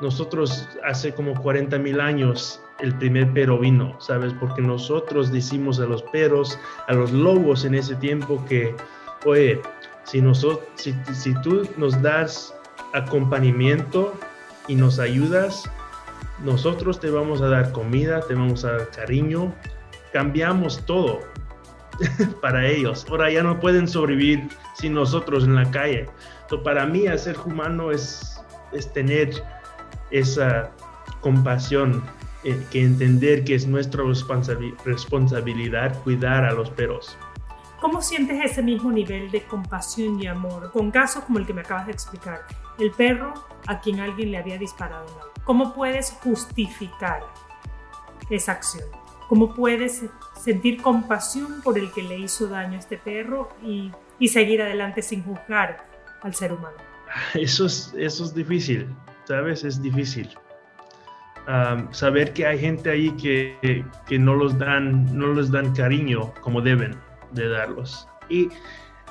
Nosotros 0.00 0.68
hace 0.84 1.14
como 1.14 1.34
40 1.40 1.78
mil 1.78 2.00
años 2.00 2.60
el 2.80 2.94
primer 2.96 3.32
pero 3.32 3.58
vino, 3.58 3.98
¿sabes? 4.00 4.32
Porque 4.40 4.60
nosotros 4.60 5.30
decimos 5.30 5.78
a 5.78 5.86
los 5.86 6.02
peros, 6.02 6.58
a 6.88 6.94
los 6.94 7.12
lobos 7.12 7.64
en 7.64 7.74
ese 7.74 7.94
tiempo 7.96 8.44
que, 8.46 8.74
oye, 9.24 9.60
si, 10.04 10.20
nosotros, 10.20 10.66
si, 10.74 10.94
si 11.12 11.34
tú 11.42 11.68
nos 11.76 12.00
das 12.02 12.54
acompañamiento 12.92 14.12
y 14.66 14.74
nos 14.74 14.98
ayudas, 14.98 15.70
nosotros 16.44 16.98
te 16.98 17.10
vamos 17.10 17.40
a 17.40 17.48
dar 17.48 17.70
comida, 17.70 18.20
te 18.20 18.34
vamos 18.34 18.64
a 18.64 18.72
dar 18.72 18.90
cariño, 18.90 19.54
cambiamos 20.12 20.84
todo 20.84 21.20
para 22.40 22.66
ellos. 22.66 23.06
Ahora 23.10 23.30
ya 23.30 23.42
no 23.42 23.58
pueden 23.60 23.88
sobrevivir 23.88 24.48
sin 24.74 24.94
nosotros 24.94 25.44
en 25.44 25.54
la 25.54 25.70
calle. 25.70 26.08
Entonces, 26.42 26.64
para 26.64 26.86
mí, 26.86 27.06
hacer 27.06 27.36
humano 27.44 27.90
es, 27.90 28.40
es 28.72 28.92
tener 28.92 29.42
esa 30.10 30.70
compasión, 31.20 32.04
eh, 32.44 32.62
que 32.70 32.82
entender 32.82 33.44
que 33.44 33.54
es 33.54 33.66
nuestra 33.66 34.04
responsabilidad 34.84 36.02
cuidar 36.02 36.44
a 36.44 36.52
los 36.52 36.70
perros. 36.70 37.16
¿Cómo 37.80 38.00
sientes 38.00 38.38
ese 38.42 38.62
mismo 38.62 38.90
nivel 38.90 39.30
de 39.30 39.42
compasión 39.42 40.22
y 40.22 40.26
amor 40.26 40.70
con 40.72 40.90
casos 40.90 41.24
como 41.24 41.38
el 41.38 41.46
que 41.46 41.52
me 41.52 41.60
acabas 41.60 41.86
de 41.86 41.92
explicar? 41.92 42.46
El 42.78 42.90
perro 42.90 43.34
a 43.66 43.80
quien 43.80 44.00
alguien 44.00 44.30
le 44.30 44.38
había 44.38 44.58
disparado 44.58 45.06
¿Cómo 45.44 45.74
puedes 45.74 46.10
justificar 46.22 47.22
esa 48.30 48.52
acción? 48.52 49.03
¿Cómo 49.28 49.54
puedes 49.54 50.04
sentir 50.38 50.82
compasión 50.82 51.62
por 51.62 51.78
el 51.78 51.90
que 51.92 52.02
le 52.02 52.18
hizo 52.18 52.46
daño 52.48 52.76
a 52.76 52.78
este 52.78 52.98
perro 52.98 53.48
y, 53.62 53.90
y 54.18 54.28
seguir 54.28 54.62
adelante 54.62 55.02
sin 55.02 55.22
juzgar 55.22 55.86
al 56.22 56.34
ser 56.34 56.52
humano? 56.52 56.76
Eso 57.34 57.66
es, 57.66 57.94
eso 57.96 58.24
es 58.24 58.34
difícil, 58.34 58.88
¿sabes? 59.24 59.64
Es 59.64 59.80
difícil. 59.80 60.28
saber 61.90 62.32
que 62.32 62.46
hay 62.46 62.58
gente 62.58 62.90
ahí 62.90 63.10
que, 63.12 63.84
que, 64.06 64.18
no, 64.18 64.34
los 64.34 64.58
dan, 64.58 65.06
no 65.16 65.32
les 65.32 65.50
dan 65.50 65.74
cariño 65.74 66.32
como 66.40 66.60
deben 66.60 66.96
de 67.32 67.48
darlos. 67.48 68.08
Y, 68.28 68.48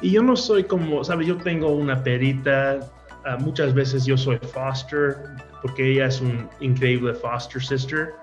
y 0.01 0.11
yo 0.11 0.23
no 0.23 0.35
soy 0.35 0.63
como, 0.63 1.03
¿sabes? 1.03 1.27
Yo 1.27 1.37
tengo 1.37 1.69
una 1.69 2.03
perita, 2.03 2.79
uh, 3.25 3.41
muchas 3.41 3.73
veces 3.73 4.05
yo 4.05 4.17
soy 4.17 4.37
foster, 4.37 5.17
porque 5.61 5.93
ella 5.93 6.07
es 6.07 6.19
un 6.19 6.49
increíble 6.59 7.13
foster 7.13 7.63
sister. 7.63 8.13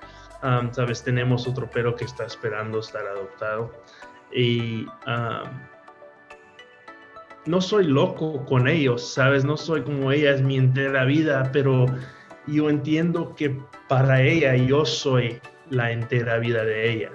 Um, 0.43 0.73
Sabes, 0.73 1.03
tenemos 1.03 1.47
otro 1.47 1.69
perro 1.71 1.95
que 1.95 2.05
está 2.05 2.25
esperando 2.25 2.79
estar 2.79 3.07
adoptado. 3.07 3.73
Y 4.33 4.87
um, 5.07 5.51
no 7.47 7.61
soy 7.61 7.85
loco 7.85 8.45
con 8.47 8.69
ellos, 8.69 9.13
¿sabes? 9.13 9.45
No 9.45 9.57
soy 9.57 9.83
como 9.83 10.13
ella 10.13 10.33
es 10.33 10.43
mi 10.43 10.57
entera 10.57 11.05
vida, 11.05 11.51
pero 11.53 11.87
yo 12.47 12.71
entiendo 12.71 13.35
que 13.35 13.59
para 13.89 14.23
ella 14.23 14.57
yo 14.57 14.85
soy 14.85 15.41
la 15.69 15.91
entera 15.91 16.39
vida 16.39 16.65
de 16.65 16.91
ella. 16.91 17.11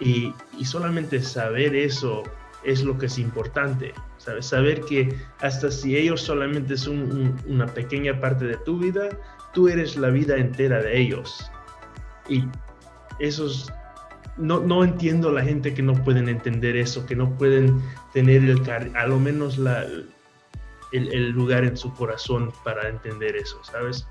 Y, 0.00 0.32
y 0.58 0.64
solamente 0.64 1.20
saber 1.22 1.74
eso 1.74 2.22
es 2.64 2.82
lo 2.82 2.98
que 2.98 3.06
es 3.06 3.18
importante, 3.18 3.94
¿sabes? 4.18 4.46
Saber 4.46 4.80
que 4.82 5.16
hasta 5.40 5.70
si 5.70 5.96
ellos 5.96 6.20
solamente 6.20 6.76
son 6.76 7.38
una 7.46 7.66
pequeña 7.66 8.20
parte 8.20 8.44
de 8.44 8.56
tu 8.58 8.78
vida, 8.78 9.08
tú 9.54 9.68
eres 9.68 9.96
la 9.96 10.10
vida 10.10 10.36
entera 10.36 10.82
de 10.82 11.00
ellos. 11.00 11.50
Y 12.28 12.44
esos, 13.18 13.72
no, 14.36 14.60
no 14.60 14.84
entiendo 14.84 15.30
la 15.30 15.42
gente 15.42 15.74
que 15.74 15.82
no 15.82 15.94
pueden 15.94 16.28
entender 16.28 16.76
eso, 16.76 17.06
que 17.06 17.16
no 17.16 17.30
pueden 17.36 17.80
tener 18.12 18.42
el, 18.44 18.62
a 18.94 19.06
lo 19.06 19.18
menos 19.18 19.58
el, 19.58 20.08
el 20.92 21.30
lugar 21.30 21.64
en 21.64 21.76
su 21.76 21.92
corazón 21.94 22.52
para 22.64 22.88
entender 22.88 23.36
eso, 23.36 23.62
¿sabes? 23.64 24.06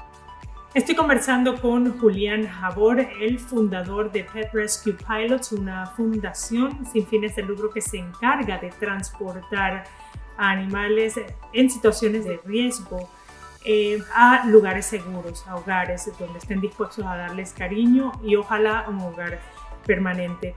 Estoy 0.76 0.94
conversando 0.94 1.56
con 1.62 1.98
Julián 2.00 2.48
Jabor, 2.48 3.00
el 3.00 3.40
fundador 3.40 4.12
de 4.12 4.26
Pet 4.26 4.50
Rescue 4.52 4.94
Pilots, 4.94 5.54
una 5.54 5.86
fundación 5.86 6.86
sin 6.92 7.08
fines 7.08 7.34
de 7.38 7.44
lucro 7.44 7.70
que 7.70 7.80
se 7.80 7.98
encarga 7.98 8.58
de 8.58 8.72
transportar 8.72 9.86
a 10.36 10.50
animales 10.50 11.16
en 11.54 11.70
situaciones 11.70 12.26
de 12.26 12.42
riesgo 12.44 13.10
eh, 13.66 14.02
a 14.14 14.46
lugares 14.48 14.86
seguros, 14.86 15.46
a 15.48 15.56
hogares 15.56 16.10
donde 16.20 16.40
estén 16.40 16.62
dispuestos 16.62 17.06
a 17.06 17.16
darles 17.18 17.54
cariño 17.54 18.12
y 18.24 18.36
ojalá 18.36 18.86
un 18.88 19.02
hogar 19.02 19.40
permanente. 19.86 20.56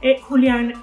Eh, 0.00 0.20
Julián, 0.20 0.74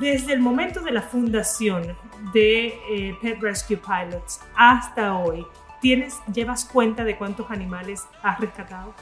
desde 0.00 0.32
el 0.32 0.40
momento 0.40 0.80
de 0.80 0.90
la 0.90 1.02
fundación 1.02 1.96
de 2.32 2.66
eh, 2.90 3.16
Pet 3.20 3.40
Rescue 3.40 3.76
Pilots 3.76 4.40
hasta 4.56 5.16
hoy, 5.16 5.46
¿Tienes, 5.80 6.20
llevas 6.32 6.64
cuenta 6.64 7.04
de 7.04 7.16
cuántos 7.16 7.50
animales 7.50 8.06
has 8.22 8.40
rescatado? 8.40 8.94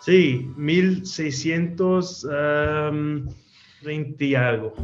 Sí, 0.00 0.50
1620 3.82 4.24
y 4.24 4.34
algo. 4.34 4.74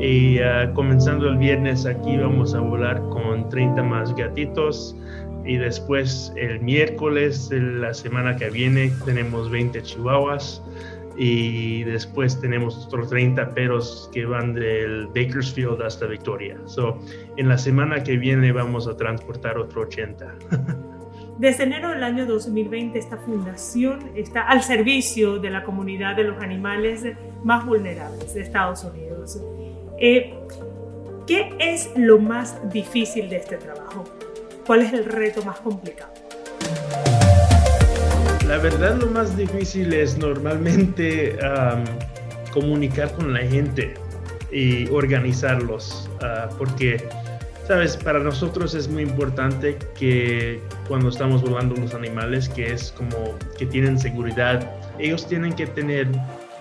Y 0.00 0.40
uh, 0.40 0.72
comenzando 0.74 1.28
el 1.28 1.38
viernes 1.38 1.86
aquí 1.86 2.16
vamos 2.16 2.54
a 2.54 2.60
volar 2.60 3.00
con 3.10 3.48
30 3.48 3.82
más 3.82 4.14
gatitos. 4.14 4.96
Y 5.44 5.56
después 5.56 6.32
el 6.36 6.60
miércoles 6.60 7.50
la 7.52 7.92
semana 7.94 8.36
que 8.36 8.48
viene 8.50 8.92
tenemos 9.04 9.50
20 9.50 9.82
chihuahuas 9.82 10.62
y 11.16 11.82
después 11.84 12.40
tenemos 12.40 12.86
otros 12.86 13.10
30 13.10 13.52
peros 13.54 14.08
que 14.12 14.24
van 14.24 14.54
del 14.54 15.08
Bakersfield 15.08 15.82
hasta 15.82 16.06
Victoria. 16.06 16.56
So, 16.66 16.98
en 17.36 17.48
la 17.48 17.58
semana 17.58 18.02
que 18.02 18.16
viene 18.16 18.52
vamos 18.52 18.86
a 18.86 18.96
transportar 18.96 19.58
otro 19.58 19.82
80. 19.82 20.34
Desde 21.38 21.64
enero 21.64 21.90
del 21.90 22.04
año 22.04 22.24
2020 22.26 22.98
esta 22.98 23.16
fundación 23.16 24.12
está 24.14 24.42
al 24.42 24.62
servicio 24.62 25.38
de 25.38 25.50
la 25.50 25.64
comunidad 25.64 26.14
de 26.14 26.24
los 26.24 26.40
animales 26.40 27.04
más 27.44 27.66
vulnerables 27.66 28.34
de 28.34 28.42
Estados 28.42 28.84
Unidos. 28.84 29.40
Eh, 29.98 30.34
¿Qué 31.26 31.54
es 31.58 31.90
lo 31.96 32.18
más 32.18 32.56
difícil 32.72 33.28
de 33.28 33.36
este 33.36 33.56
trabajo? 33.56 34.04
¿Cuál 34.66 34.82
es 34.82 34.92
el 34.92 35.04
reto 35.04 35.42
más 35.44 35.60
complicado? 35.60 36.12
La 38.46 38.58
verdad 38.58 38.96
lo 38.96 39.06
más 39.06 39.36
difícil 39.36 39.92
es 39.92 40.18
normalmente 40.18 41.38
comunicar 42.52 43.12
con 43.12 43.32
la 43.32 43.40
gente 43.40 43.94
y 44.50 44.88
organizarlos, 44.90 46.10
ah, 46.22 46.50
porque, 46.58 47.02
sabes, 47.66 47.96
para 47.96 48.18
nosotros 48.18 48.74
es 48.74 48.88
muy 48.88 49.04
importante 49.04 49.78
que 49.98 50.60
cuando 50.86 51.08
estamos 51.08 51.40
volando 51.40 51.74
los 51.76 51.94
animales, 51.94 52.50
que 52.50 52.72
es 52.72 52.92
como 52.92 53.34
que 53.56 53.64
tienen 53.64 53.98
seguridad, 53.98 54.70
ellos 54.98 55.26
tienen 55.26 55.54
que 55.54 55.66
tener 55.66 56.08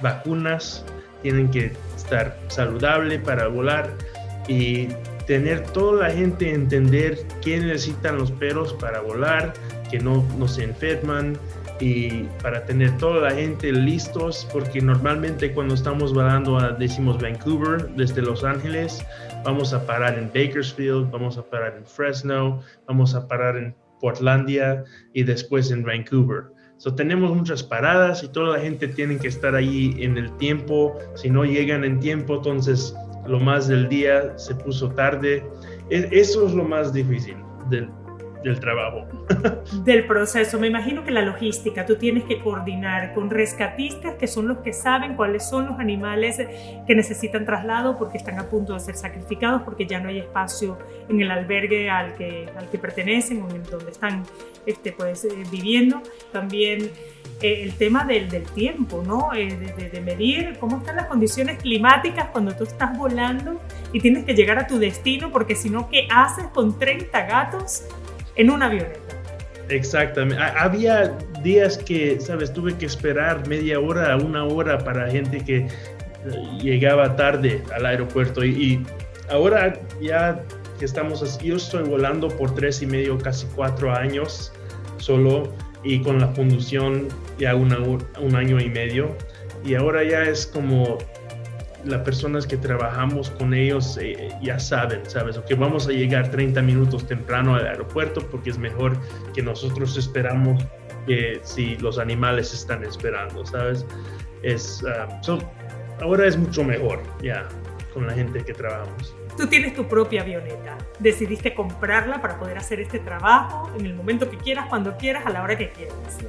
vacunas, 0.01 0.85
tienen 1.21 1.49
que 1.51 1.73
estar 1.95 2.37
saludable 2.47 3.19
para 3.19 3.47
volar 3.47 3.91
y 4.47 4.87
tener 5.27 5.63
toda 5.67 6.07
la 6.07 6.13
gente 6.13 6.51
entender 6.51 7.19
qué 7.41 7.59
necesitan 7.59 8.17
los 8.17 8.31
perros 8.31 8.73
para 8.73 9.01
volar, 9.01 9.53
que 9.89 9.99
no, 9.99 10.25
no 10.37 10.47
se 10.47 10.63
enferman, 10.63 11.37
y 11.81 12.23
para 12.43 12.63
tener 12.65 12.95
toda 12.97 13.29
la 13.29 13.35
gente 13.35 13.71
listos, 13.71 14.47
porque 14.53 14.81
normalmente 14.81 15.51
cuando 15.51 15.73
estamos 15.73 16.13
volando 16.13 16.57
a, 16.57 16.71
decimos 16.71 17.19
Vancouver, 17.19 17.89
desde 17.95 18.21
Los 18.21 18.43
Ángeles, 18.43 19.03
vamos 19.43 19.73
a 19.73 19.85
parar 19.85 20.17
en 20.17 20.27
Bakersfield, 20.27 21.09
vamos 21.09 21.37
a 21.37 21.43
parar 21.43 21.75
en 21.75 21.85
Fresno, 21.85 22.61
vamos 22.87 23.15
a 23.15 23.27
parar 23.27 23.57
en 23.57 23.75
Portlandia 23.99 24.83
y 25.13 25.23
después 25.23 25.71
en 25.71 25.83
Vancouver. 25.83 26.43
So, 26.81 26.95
tenemos 26.95 27.35
muchas 27.35 27.61
paradas 27.61 28.23
y 28.23 28.27
toda 28.27 28.57
la 28.57 28.59
gente 28.59 28.87
tiene 28.87 29.19
que 29.19 29.27
estar 29.27 29.53
ahí 29.53 29.95
en 29.99 30.17
el 30.17 30.35
tiempo. 30.37 30.97
Si 31.13 31.29
no 31.29 31.45
llegan 31.45 31.83
en 31.83 31.99
tiempo, 31.99 32.37
entonces 32.37 32.95
lo 33.27 33.39
más 33.39 33.67
del 33.67 33.87
día 33.87 34.35
se 34.39 34.55
puso 34.55 34.89
tarde. 34.89 35.45
E, 35.91 36.09
eso 36.11 36.47
es 36.47 36.55
lo 36.55 36.63
más 36.63 36.91
difícil 36.91 37.35
del, 37.69 37.87
del 38.43 38.59
trabajo. 38.59 39.07
del 39.83 40.05
proceso. 40.05 40.59
Me 40.59 40.67
imagino 40.67 41.03
que 41.03 41.11
la 41.11 41.21
logística, 41.21 41.85
tú 41.85 41.95
tienes 41.95 42.23
que 42.23 42.39
coordinar 42.39 43.13
con 43.13 43.29
rescatistas 43.29 44.15
que 44.15 44.27
son 44.27 44.47
los 44.47 44.59
que 44.59 44.73
saben 44.73 45.15
cuáles 45.15 45.47
son 45.47 45.67
los 45.67 45.79
animales 45.79 46.37
que 46.87 46.95
necesitan 46.95 47.45
traslado 47.45 47.97
porque 47.97 48.17
están 48.17 48.39
a 48.39 48.49
punto 48.49 48.73
de 48.73 48.79
ser 48.79 48.95
sacrificados 48.95 49.61
porque 49.63 49.85
ya 49.85 49.99
no 49.99 50.09
hay 50.09 50.19
espacio 50.19 50.77
en 51.09 51.21
el 51.21 51.31
albergue 51.31 51.89
al 51.89 52.15
que, 52.15 52.49
al 52.55 52.69
que 52.69 52.77
pertenecen 52.77 53.41
o 53.43 53.49
en 53.49 53.63
donde 53.63 53.91
están 53.91 54.23
este, 54.65 54.91
pues, 54.91 55.25
eh, 55.25 55.29
viviendo. 55.51 56.01
También 56.31 56.91
eh, 57.41 57.63
el 57.63 57.73
tema 57.73 58.05
del, 58.05 58.29
del 58.29 58.43
tiempo, 58.43 59.03
¿no? 59.05 59.33
Eh, 59.33 59.57
de, 59.57 59.89
de, 59.89 60.01
medir 60.01 60.57
cómo 60.59 60.77
están 60.77 60.95
las 60.95 61.07
condiciones 61.07 61.57
climáticas 61.59 62.29
cuando 62.31 62.55
tú 62.55 62.63
estás 62.63 62.97
volando 62.97 63.59
y 63.93 63.99
tienes 63.99 64.25
que 64.25 64.33
llegar 64.33 64.59
a 64.59 64.67
tu 64.67 64.77
destino, 64.77 65.31
porque 65.31 65.55
si 65.55 65.69
no, 65.69 65.89
¿qué 65.89 66.07
haces 66.11 66.45
con 66.53 66.77
30 66.77 67.25
gatos 67.25 67.83
en 68.35 68.49
una 68.49 68.67
avioneta. 68.67 68.99
Exactamente. 69.69 70.41
Había 70.41 71.17
días 71.43 71.77
que, 71.77 72.19
sabes, 72.19 72.51
tuve 72.51 72.77
que 72.77 72.85
esperar 72.85 73.47
media 73.47 73.79
hora, 73.79 74.15
una 74.17 74.43
hora 74.43 74.77
para 74.77 75.09
gente 75.09 75.43
que 75.43 75.67
llegaba 76.61 77.15
tarde 77.15 77.63
al 77.73 77.85
aeropuerto 77.85 78.43
y, 78.43 78.85
ahora 79.29 79.73
ya 80.01 80.43
que 80.77 80.85
estamos, 80.85 81.39
yo 81.39 81.55
estoy 81.55 81.83
volando 81.83 82.27
por 82.27 82.53
tres 82.53 82.81
y 82.81 82.85
medio, 82.85 83.17
casi 83.17 83.47
cuatro 83.55 83.93
años 83.95 84.51
solo 84.97 85.53
y 85.83 86.01
con 86.01 86.19
la 86.19 86.27
fundación 86.29 87.07
ya 87.39 87.55
un 87.55 88.35
año 88.35 88.59
y 88.59 88.69
medio 88.69 89.15
y 89.63 89.75
ahora 89.75 90.03
ya 90.03 90.23
es 90.23 90.45
como 90.45 90.97
las 91.83 92.01
personas 92.01 92.45
que 92.45 92.57
trabajamos 92.57 93.29
con 93.31 93.53
ellos 93.53 93.97
eh, 94.01 94.29
ya 94.41 94.59
saben, 94.59 95.01
¿sabes? 95.07 95.39
que 95.39 95.55
vamos 95.55 95.87
a 95.87 95.91
llegar 95.91 96.31
30 96.31 96.61
minutos 96.61 97.05
temprano 97.07 97.55
al 97.55 97.65
aeropuerto 97.67 98.21
porque 98.29 98.49
es 98.51 98.57
mejor 98.57 98.97
que 99.33 99.41
nosotros 99.41 99.97
esperamos 99.97 100.63
que 101.07 101.39
si 101.43 101.75
los 101.77 101.97
animales 101.97 102.53
están 102.53 102.83
esperando, 102.83 103.45
¿sabes? 103.45 103.85
Es, 104.43 104.83
ah, 104.85 105.19
ahora 106.01 106.27
es 106.27 106.37
mucho 106.37 106.63
mejor 106.63 107.01
ya 107.21 107.47
con 107.93 108.07
la 108.07 108.13
gente 108.13 108.43
que 108.43 108.53
trabajamos. 108.53 109.15
Tú 109.37 109.47
tienes 109.47 109.73
tu 109.73 109.87
propia 109.87 110.21
avioneta. 110.21 110.77
Decidiste 110.99 111.53
comprarla 111.53 112.21
para 112.21 112.37
poder 112.37 112.57
hacer 112.57 112.79
este 112.79 112.99
trabajo 112.99 113.71
en 113.77 113.85
el 113.85 113.95
momento 113.95 114.29
que 114.29 114.37
quieras, 114.37 114.67
cuando 114.69 114.97
quieras, 114.97 115.25
a 115.25 115.29
la 115.29 115.41
hora 115.41 115.57
que 115.57 115.71
quieras. 115.71 116.19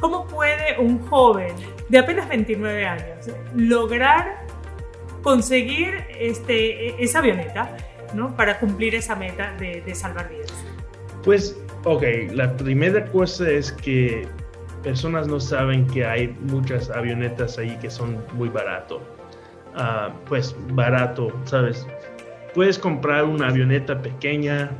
¿Cómo 0.00 0.26
puede 0.26 0.78
un 0.78 0.98
joven 1.08 1.54
de 1.88 1.98
apenas 1.98 2.28
29 2.28 2.86
años 2.86 3.30
lograr 3.54 4.39
conseguir 5.22 6.04
este, 6.18 7.02
esa 7.02 7.18
avioneta 7.18 7.76
¿no? 8.14 8.34
para 8.36 8.58
cumplir 8.58 8.94
esa 8.94 9.16
meta 9.16 9.54
de, 9.58 9.94
salvar 9.94 10.28
vidas? 10.30 10.52
Pues, 11.22 11.58
ok, 11.84 12.02
la 12.32 12.56
primera 12.56 13.04
cosa 13.06 13.48
es 13.48 13.72
que 13.72 14.26
personas 14.82 15.28
no 15.28 15.38
saben 15.40 15.86
que 15.86 16.04
hay 16.04 16.28
muchas 16.40 16.90
avionetas 16.90 17.58
ahí 17.58 17.76
que 17.80 17.90
son 17.90 18.18
muy 18.34 18.48
barato. 18.48 19.02
Ah, 19.74 20.10
pues 20.26 20.56
barato, 20.72 21.32
¿sabes? 21.44 21.86
Puedes 22.54 22.78
comprar 22.78 23.24
una 23.24 23.48
avioneta 23.48 24.00
pequeña 24.02 24.70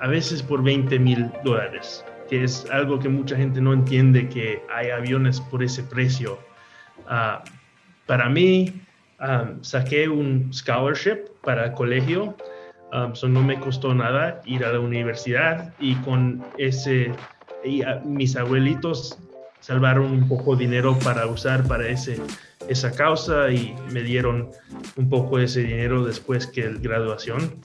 a 0.00 0.08
veces 0.08 0.42
por 0.42 0.62
20 0.62 0.98
mil 0.98 1.30
dólares, 1.44 2.04
que 2.28 2.44
es 2.44 2.68
algo 2.70 2.98
que 2.98 3.08
mucha 3.08 3.36
gente 3.36 3.60
no 3.60 3.72
entiende 3.72 4.28
que 4.28 4.62
hay 4.74 4.90
aviones 4.90 5.40
por 5.40 5.62
ese 5.62 5.82
precio. 5.82 6.38
Ah, 7.06 7.44
para 8.06 8.28
mí, 8.28 8.80
ah, 9.18 9.52
saqué 9.60 10.08
un 10.08 10.52
scholarship 10.52 11.30
para 11.42 11.66
el 11.66 11.72
colegio, 11.72 12.36
so 13.12 13.28
no 13.28 13.42
me 13.42 13.60
costó 13.60 13.94
nada 13.94 14.40
ir 14.46 14.64
a 14.64 14.72
la 14.72 14.80
universidad 14.80 15.74
y 15.78 15.94
con 15.96 16.42
ese 16.56 17.12
y 17.64 17.82
mis 18.04 18.36
abuelitos 18.36 19.18
salvaron 19.60 20.06
un 20.06 20.28
poco 20.28 20.54
de 20.54 20.64
dinero 20.64 20.98
para 21.00 21.26
usar 21.26 21.66
para 21.66 21.88
ese, 21.88 22.20
esa 22.68 22.92
causa 22.92 23.50
y 23.50 23.74
me 23.92 24.02
dieron 24.02 24.50
un 24.96 25.08
poco 25.08 25.38
de 25.38 25.44
ese 25.44 25.60
dinero 25.60 26.04
después 26.04 26.46
que 26.46 26.70
la 26.70 26.78
graduación. 26.78 27.60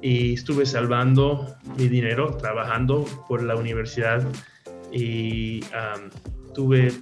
Y 0.00 0.34
estuve 0.34 0.66
salvando 0.66 1.54
mi 1.76 1.88
dinero 1.88 2.36
trabajando 2.36 3.04
por 3.28 3.42
la 3.42 3.56
universidad 3.56 4.24
y 4.92 5.60
tuve 6.54 6.92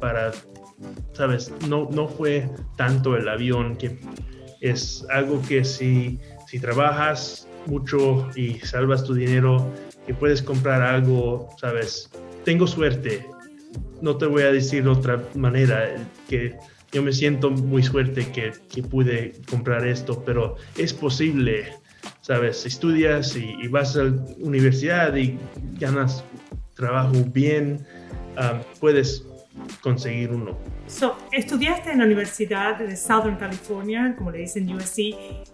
para, 0.00 0.30
sabes, 1.12 1.52
no, 1.68 1.88
no 1.90 2.08
fue 2.08 2.48
tanto 2.76 3.16
el 3.16 3.28
avión 3.28 3.76
que 3.76 3.98
es 4.60 5.06
algo 5.10 5.40
que 5.42 5.64
si, 5.64 6.18
si 6.46 6.60
trabajas 6.60 7.48
mucho 7.66 8.28
y 8.34 8.54
salvas 8.60 9.04
tu 9.04 9.14
dinero, 9.14 9.72
que 10.06 10.14
puedes 10.14 10.42
comprar 10.42 10.82
algo, 10.82 11.48
sabes, 11.60 12.10
tengo 12.44 12.66
suerte. 12.66 13.26
No 14.00 14.16
te 14.16 14.26
voy 14.26 14.42
a 14.42 14.52
decir 14.52 14.84
de 14.84 14.90
otra 14.90 15.22
manera 15.34 15.96
que 16.28 16.56
yo 16.92 17.02
me 17.02 17.12
siento 17.12 17.50
muy 17.50 17.82
suerte 17.82 18.30
que, 18.32 18.52
que 18.72 18.82
pude 18.82 19.34
comprar 19.50 19.86
esto, 19.86 20.22
pero 20.24 20.56
es 20.76 20.94
posible, 20.94 21.68
sabes, 22.22 22.64
estudias 22.64 23.36
y, 23.36 23.68
vas 23.68 23.96
a 23.96 24.04
la 24.04 24.24
universidad 24.38 25.14
y 25.16 25.38
ganas 25.78 26.24
trabajo 26.74 27.12
bien, 27.32 27.84
ah, 28.36 28.60
puedes 28.80 29.26
conseguir 29.82 30.30
uno. 30.30 30.56
So, 30.86 31.16
estudiaste 31.32 31.90
en 31.90 31.98
la 31.98 32.04
Universidad 32.04 32.78
de 32.78 32.96
Southern 32.96 33.36
California, 33.36 34.14
como 34.16 34.30
le 34.30 34.38
dicen 34.38 34.72
USC, 34.74 34.98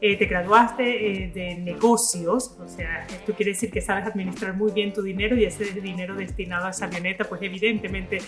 eh, 0.01 0.17
te 0.17 0.27
graduaste 0.27 1.25
eh, 1.25 1.33
de 1.35 1.57
negocios, 1.57 2.57
o 2.59 2.69
sea, 2.69 3.07
esto 3.07 3.35
quiere 3.35 3.53
decir 3.53 3.71
que 3.71 3.81
sabes 3.81 4.07
administrar 4.07 4.55
muy 4.55 4.73
bien 4.73 4.93
tu 4.93 5.03
dinero 5.03 5.37
y 5.37 5.45
ese 5.45 5.65
dinero 5.81 6.15
destinado 6.15 6.67
a 6.67 6.71
esa 6.71 6.87
avioneta, 6.87 7.25
pues 7.25 7.43
evidentemente 7.43 8.19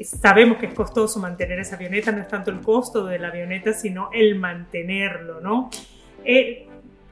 sabemos 0.00 0.58
que 0.58 0.66
es 0.66 0.74
costoso 0.74 1.18
mantener 1.18 1.58
esa 1.58 1.76
avioneta, 1.76 2.12
no 2.12 2.22
es 2.22 2.28
tanto 2.28 2.50
el 2.50 2.60
costo 2.60 3.04
de 3.06 3.18
la 3.18 3.28
avioneta, 3.28 3.72
sino 3.72 4.10
el 4.12 4.38
mantenerlo, 4.38 5.40
¿no? 5.40 5.70
Eh, 6.24 6.68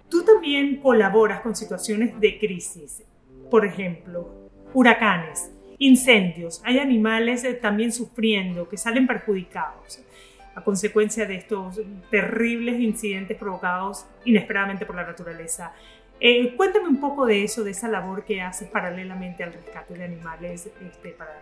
tú 0.08 0.24
también 0.24 0.76
colaboras 0.76 1.40
con 1.40 1.56
situaciones 1.56 2.18
de 2.20 2.38
crisis, 2.38 3.02
por 3.50 3.66
ejemplo, 3.66 4.48
huracanes 4.72 5.50
incendios, 5.80 6.60
hay 6.64 6.78
animales 6.78 7.42
eh, 7.42 7.54
también 7.54 7.90
sufriendo, 7.90 8.68
que 8.68 8.76
salen 8.76 9.06
perjudicados 9.06 10.00
a 10.54 10.62
consecuencia 10.62 11.26
de 11.26 11.36
estos 11.36 11.80
terribles 12.10 12.78
incidentes 12.80 13.36
provocados 13.36 14.06
inesperadamente 14.24 14.84
por 14.84 14.94
la 14.94 15.06
naturaleza. 15.06 15.72
Eh, 16.20 16.54
cuéntame 16.54 16.86
un 16.86 17.00
poco 17.00 17.24
de 17.24 17.44
eso, 17.44 17.64
de 17.64 17.70
esa 17.70 17.88
labor 17.88 18.24
que 18.24 18.42
haces 18.42 18.68
paralelamente 18.68 19.42
al 19.42 19.54
rescate 19.54 19.94
de 19.94 20.04
animales 20.04 20.68
este, 20.86 21.10
para 21.10 21.40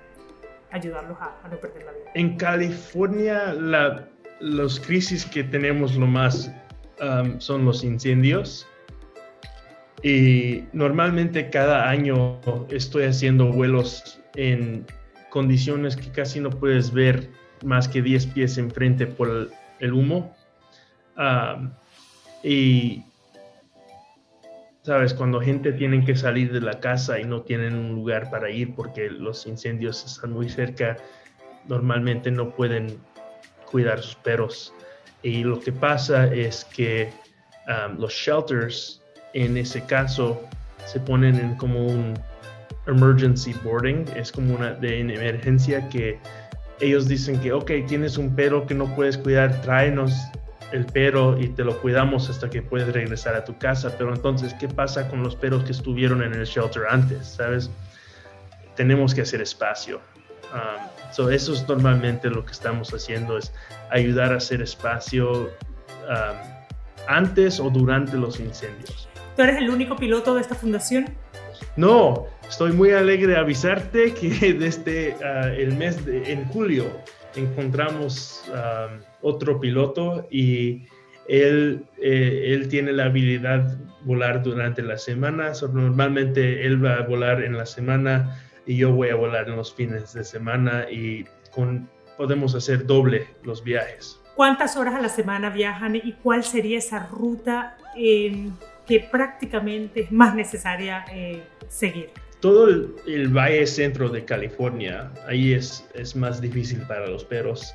ayudarlos 0.70 1.18
a, 1.20 1.48
no 1.48 1.57
perder 1.57 1.85
la 1.85 1.92
vida. 1.92 2.11
En 2.14 2.37
California, 2.37 3.53
la, 3.55 4.09
los 4.38 4.79
crisis 4.79 5.27
que 5.27 5.42
tenemos 5.42 5.96
lo 5.96 6.07
más 6.07 6.53
um, 7.01 7.40
son 7.40 7.64
los 7.64 7.83
incendios. 7.83 8.68
Y 10.02 10.64
normalmente 10.72 11.50
cada 11.50 11.88
año 11.88 12.40
estoy 12.70 13.04
haciendo 13.04 13.46
vuelos 13.46 14.20
en 14.34 14.87
condiciones 15.30 15.96
que 15.96 16.11
casi 16.11 16.40
no 16.40 16.50
puedes 16.50 16.92
ver 16.92 17.30
más 17.64 17.88
que 17.88 18.02
10 18.02 18.26
pies 18.28 18.58
enfrente 18.58 19.06
por 19.06 19.50
el, 19.80 19.92
humo. 19.92 20.34
y, 22.44 23.02
sabes, 24.82 25.12
cuando 25.14 25.40
gente 25.40 25.72
tiene 25.72 26.04
que 26.04 26.16
salir 26.16 26.52
de 26.52 26.61
la 26.61 26.78
casa 26.78 27.18
y 27.18 27.24
no 27.24 27.42
tienen 27.42 27.74
un 27.74 27.94
lugar 27.94 28.30
para 28.30 28.50
ir 28.50 28.74
porque 28.74 29.11
los 29.11 29.46
incendios 29.46 30.04
están 30.04 30.32
muy 30.32 30.48
cerca, 30.48 30.96
normalmente 31.66 32.30
no 32.30 32.50
pueden 32.50 32.98
cuidar 33.70 34.00
sus 34.00 34.14
perros. 34.16 34.72
Y 35.22 35.42
lo 35.42 35.58
que 35.58 35.72
pasa 35.72 36.32
es 36.32 36.64
que 36.64 37.12
los 37.98 38.12
shelters, 38.12 39.02
en 39.44 39.57
ese 39.57 39.83
caso, 39.85 40.42
se 40.87 41.01
ponen 41.01 41.37
en 41.37 41.57
como 41.57 41.87
un 41.87 42.14
emergency 42.87 43.55
boarding, 43.62 44.07
es 44.16 44.33
como 44.33 44.55
una 44.55 44.72
de 44.72 45.01
emergencia 45.01 45.88
que 45.88 46.18
ellos 46.81 47.09
dicen 47.09 47.40
que, 47.40 47.53
ok, 47.53 47.70
tienes 47.87 48.18
un 48.18 48.35
perro 48.35 48.66
que 48.66 48.74
no 48.74 48.94
puedes 48.94 49.18
cuidar, 49.18 49.61
tráenos 49.62 50.12
el 50.72 50.85
perro 50.87 51.38
y 51.40 51.48
te 51.48 51.64
lo 51.64 51.81
cuidamos 51.81 52.29
hasta 52.31 52.48
que 52.51 52.62
puedes 52.62 52.92
regresar 52.92 53.35
a 53.35 53.44
tu 53.44 53.57
casa. 53.59 53.94
Pero 53.96 54.14
entonces, 54.14 54.55
¿qué 54.55 54.68
pasa 54.68 55.09
con 55.09 55.22
los 55.22 55.35
perros 55.35 55.64
que 55.64 55.72
estuvieron 55.72 56.22
en 56.22 56.35
el 56.35 56.44
shelter 56.44 56.83
antes? 56.88 57.27
¿Sabes? 57.27 57.70
Tenemos 58.77 59.14
que 59.14 59.22
hacer 59.22 59.40
espacio. 59.40 60.01
Um, 60.53 61.12
so 61.12 61.31
eso 61.31 61.53
es 61.53 61.68
normalmente 61.68 62.31
lo 62.31 62.44
que 62.44 62.53
estamos 62.53 62.92
haciendo, 62.94 63.37
es 63.37 63.53
ayudar 63.90 64.33
a 64.33 64.37
hacer 64.37 64.62
espacio 64.62 65.42
um, 65.42 66.68
antes 67.07 67.61
o 67.61 67.68
durante 67.70 68.16
los 68.16 68.40
incendios. 68.40 69.08
¿Tú 69.38 69.44
eres 69.44 69.59
el 69.59 69.70
único 69.70 69.94
piloto 69.94 70.35
de 70.35 70.40
esta 70.40 70.57
fundación? 70.57 71.05
No, 71.77 72.27
estoy 72.48 72.72
muy 72.72 72.90
alegre 72.90 73.35
de 73.35 73.37
avisarte 73.37 74.12
que 74.12 74.53
desde 74.53 75.14
ah, 75.24 75.53
el 75.57 75.77
mes 75.77 76.05
de 76.05 76.33
en 76.33 76.44
julio 76.46 76.87
encontramos 77.37 78.42
ah, 78.53 78.88
otro 79.22 79.61
piloto 79.61 80.27
y 80.29 80.88
él, 81.29 81.85
eh, 82.03 82.46
él 82.46 82.66
tiene 82.66 82.92
la 82.92 83.05
habilidad 83.05 83.79
volar 84.03 84.42
durante 84.42 84.83
la 84.83 84.98
semana. 84.98 85.53
normalmente 85.72 86.66
él 86.66 86.85
va 86.85 86.96
a 86.96 87.03
volar 87.03 87.40
en 87.44 87.57
la 87.57 87.66
semana 87.66 88.42
y 88.66 88.79
yo 88.79 88.90
voy 88.90 89.11
a 89.11 89.14
volar 89.14 89.48
en 89.48 89.55
los 89.55 89.72
fines 89.72 90.14
de 90.14 90.24
semana 90.24 90.90
y 90.90 91.27
con, 91.53 91.88
podemos 92.16 92.57
hacer 92.57 92.87
doble 92.87 93.29
los 93.44 93.62
viajes. 93.62 94.20
¿Cuántas 94.35 94.77
horas 94.77 94.96
a 94.96 95.01
la 95.01 95.09
semana 95.09 95.48
viajan 95.51 95.94
y 95.94 96.14
cuál 96.24 96.42
sería 96.42 96.79
esa 96.79 97.07
ruta 97.07 97.77
que 98.88 99.01
prácticamente 99.01 100.01
es 100.01 100.11
más 100.11 100.35
necesaria 100.35 101.05
eh, 101.12 101.42
seguir? 101.68 102.11
Todo 102.40 102.68
el, 103.07 103.29
valle 103.29 103.66
centro 103.66 104.09
de 104.09 104.24
California, 104.24 105.11
ahí 105.27 105.53
es, 105.53 105.87
es 105.94 106.16
más 106.16 106.40
difícil 106.40 106.81
para 106.88 107.07
los 107.07 107.24
perros. 107.24 107.74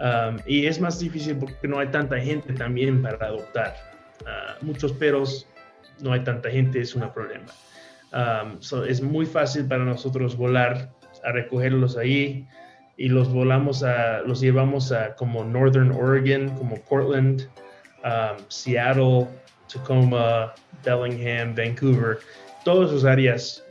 Um, 0.00 0.38
y 0.46 0.66
es 0.66 0.80
más 0.80 0.98
difícil 0.98 1.36
porque 1.36 1.68
no 1.68 1.78
hay 1.78 1.88
tanta 1.88 2.18
gente 2.18 2.54
también 2.54 3.02
para 3.02 3.26
adoptar. 3.26 3.74
Uh, 4.22 4.64
muchos 4.64 4.92
perros, 4.92 5.46
no 6.00 6.12
hay 6.12 6.20
tanta 6.20 6.50
gente, 6.50 6.80
es 6.80 6.94
un 6.94 7.12
problema. 7.12 7.46
Um, 8.12 8.58
es 8.88 9.02
muy 9.02 9.26
fácil 9.26 9.66
para 9.66 9.84
nosotros 9.84 10.36
volar 10.36 10.90
a 11.24 11.32
recogerlos 11.32 11.96
ahí 11.96 12.46
y 12.96 13.08
los 13.08 13.30
volamos 13.30 13.82
a, 13.82 14.20
los 14.20 14.40
llevamos 14.40 14.92
a 14.92 15.14
como 15.16 15.44
Northern 15.44 15.92
Oregon, 15.92 16.48
como 16.56 16.76
Portland, 16.82 17.48
um, 18.04 18.42
Seattle, 18.48 19.26
Tacoma, 19.72 20.54
Bellingham, 20.84 21.54
Vancouver, 21.54 22.18
todas 22.64 22.90
sus 22.90 23.04
áreas 23.04 23.66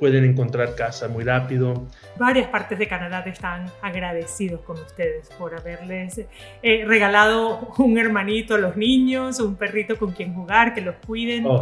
pueden 0.00 0.24
encontrar 0.24 0.74
casa 0.74 1.08
muy 1.08 1.24
rápido. 1.24 1.86
Varias 2.18 2.48
partes 2.48 2.78
de 2.78 2.88
Canadá 2.88 3.22
están 3.26 3.70
agradecidos 3.82 4.62
con 4.62 4.78
ustedes 4.78 5.28
por 5.38 5.54
haberles 5.54 6.22
eh, 6.62 6.84
regalado 6.86 7.72
un 7.78 7.98
hermanito 7.98 8.54
a 8.54 8.58
los 8.58 8.76
niños, 8.76 9.38
un 9.40 9.56
perrito 9.56 9.98
con 9.98 10.12
quien 10.12 10.34
jugar, 10.34 10.74
que 10.74 10.80
los 10.80 10.96
cuiden. 11.06 11.44
Oh, 11.46 11.60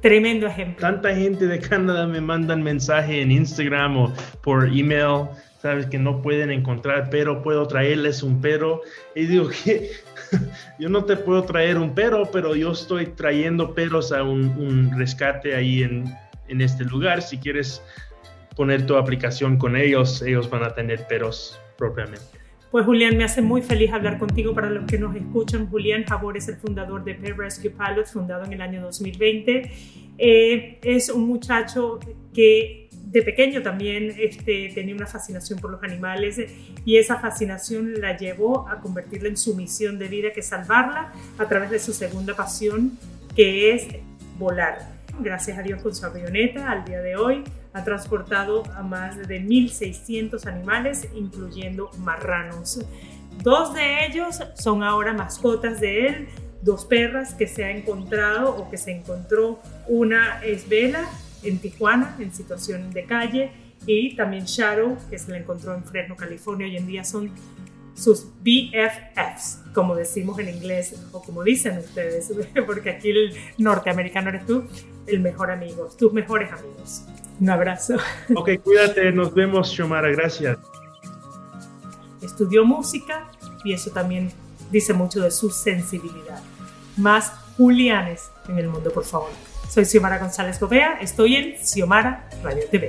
Tremendo 0.00 0.46
ejemplo. 0.46 0.80
Tanta 0.80 1.14
gente 1.14 1.46
de 1.46 1.58
Canadá 1.58 2.06
me 2.06 2.20
mandan 2.20 2.62
mensaje 2.62 3.20
en 3.20 3.30
Instagram 3.30 3.96
o 3.98 4.14
por 4.42 4.68
email, 4.68 5.28
sabes 5.60 5.86
que 5.86 5.98
no 5.98 6.22
pueden 6.22 6.50
encontrar 6.50 7.10
pero 7.10 7.42
puedo 7.42 7.66
traerles 7.66 8.22
un 8.22 8.40
pero. 8.40 8.82
Y 9.14 9.26
digo 9.26 9.50
que 9.50 9.90
yo 10.78 10.88
no 10.88 11.04
te 11.04 11.16
puedo 11.16 11.42
traer 11.44 11.76
un 11.76 11.94
pero, 11.94 12.30
pero 12.30 12.54
yo 12.54 12.72
estoy 12.72 13.06
trayendo 13.06 13.74
peros 13.74 14.10
a 14.12 14.22
un, 14.22 14.90
rescate 14.96 15.54
ahí 15.54 15.82
en, 15.82 16.04
en 16.48 16.60
este 16.62 16.84
lugar. 16.84 17.20
Si 17.20 17.36
quieres 17.36 17.82
poner 18.56 18.86
tu 18.86 18.96
aplicación 18.96 19.58
con 19.58 19.76
ellos, 19.76 20.22
ellos 20.22 20.48
van 20.48 20.64
a 20.64 20.74
tener 20.74 21.06
peros 21.06 21.60
propiamente. 21.76 22.39
Pues 22.70 22.86
Julián, 22.86 23.16
me 23.16 23.24
hace 23.24 23.42
muy 23.42 23.62
feliz 23.62 23.92
hablar 23.92 24.16
contigo 24.16 24.54
para 24.54 24.70
los 24.70 24.84
que 24.88 24.96
nos 24.96 25.16
escuchan. 25.16 25.68
Julián 25.68 26.04
Jabor 26.04 26.36
es 26.36 26.46
el 26.46 26.54
fundador 26.56 27.02
de 27.02 27.16
Pet 27.16 27.36
Rescue 27.36 27.70
Pilot, 27.70 28.06
fundado 28.06 28.44
en 28.44 28.52
el 28.52 28.60
año 28.60 28.80
2020. 28.80 29.72
Eh, 30.18 30.78
es 30.80 31.08
un 31.10 31.26
muchacho 31.26 31.98
que 32.32 32.88
de 32.92 33.22
pequeño 33.22 33.60
también 33.60 34.14
este, 34.16 34.70
tenía 34.72 34.94
una 34.94 35.06
fascinación 35.06 35.58
por 35.58 35.72
los 35.72 35.82
animales 35.82 36.40
y 36.84 36.96
esa 36.96 37.18
fascinación 37.18 38.00
la 38.00 38.16
llevó 38.16 38.68
a 38.68 38.80
convertirla 38.80 39.28
en 39.28 39.36
su 39.36 39.56
misión 39.56 39.98
de 39.98 40.06
vida, 40.06 40.28
que 40.32 40.38
es 40.38 40.46
salvarla 40.46 41.12
a 41.38 41.48
través 41.48 41.70
de 41.70 41.80
su 41.80 41.92
segunda 41.92 42.36
pasión, 42.36 42.96
que 43.34 43.72
es 43.72 43.88
volar. 44.38 44.78
Gracias 45.18 45.58
a 45.58 45.62
Dios 45.62 45.82
con 45.82 45.92
su 45.92 46.06
avioneta 46.06 46.70
al 46.70 46.84
día 46.84 47.00
de 47.00 47.16
hoy 47.16 47.42
ha 47.72 47.84
transportado 47.84 48.62
a 48.74 48.82
más 48.82 49.16
de 49.28 49.40
1.600 49.40 50.46
animales, 50.46 51.08
incluyendo 51.14 51.90
marranos. 51.98 52.80
Dos 53.42 53.74
de 53.74 54.06
ellos 54.06 54.40
son 54.54 54.82
ahora 54.82 55.12
mascotas 55.12 55.80
de 55.80 56.06
él, 56.06 56.28
dos 56.62 56.84
perras 56.84 57.34
que 57.34 57.46
se 57.46 57.64
ha 57.64 57.70
encontrado 57.70 58.54
o 58.56 58.68
que 58.70 58.76
se 58.76 58.92
encontró. 58.92 59.60
Una 59.88 60.40
es 60.42 60.68
Vela 60.68 61.08
en 61.42 61.58
Tijuana, 61.58 62.16
en 62.18 62.32
situación 62.32 62.90
de 62.90 63.04
calle, 63.04 63.52
y 63.86 64.14
también 64.14 64.44
Shadow, 64.44 64.98
que 65.08 65.18
se 65.18 65.30
la 65.30 65.38
encontró 65.38 65.74
en 65.74 65.84
Fresno, 65.84 66.16
California. 66.16 66.66
Hoy 66.66 66.76
en 66.76 66.86
día 66.86 67.04
son 67.04 67.30
sus 67.94 68.26
BFFs, 68.42 69.62
como 69.74 69.94
decimos 69.94 70.38
en 70.38 70.48
inglés, 70.48 70.94
o 71.12 71.22
como 71.22 71.42
dicen 71.42 71.78
ustedes, 71.78 72.32
porque 72.66 72.90
aquí 72.90 73.10
el 73.10 73.34
norteamericano 73.58 74.30
eres 74.30 74.46
tú, 74.46 74.64
el 75.06 75.20
mejor 75.20 75.50
amigo, 75.50 75.88
tus 75.98 76.12
mejores 76.12 76.50
amigos. 76.52 77.04
Un 77.40 77.48
abrazo. 77.48 77.96
Ok, 78.36 78.50
cuídate, 78.62 79.10
nos 79.12 79.32
vemos, 79.32 79.70
Xiomara, 79.70 80.10
gracias. 80.10 80.58
Estudió 82.22 82.64
música 82.64 83.30
y 83.64 83.72
eso 83.72 83.90
también 83.90 84.30
dice 84.70 84.92
mucho 84.92 85.20
de 85.20 85.30
su 85.30 85.50
sensibilidad. 85.50 86.42
Más 86.96 87.32
Julianes 87.56 88.30
en 88.48 88.58
el 88.58 88.68
mundo, 88.68 88.92
por 88.92 89.04
favor. 89.04 89.30
Soy 89.70 89.84
Xiomara 89.84 90.18
González 90.18 90.60
Gobea, 90.60 90.98
estoy 91.00 91.36
en 91.36 91.56
Xiomara 91.64 92.28
Radio 92.42 92.64
TV. 92.70 92.88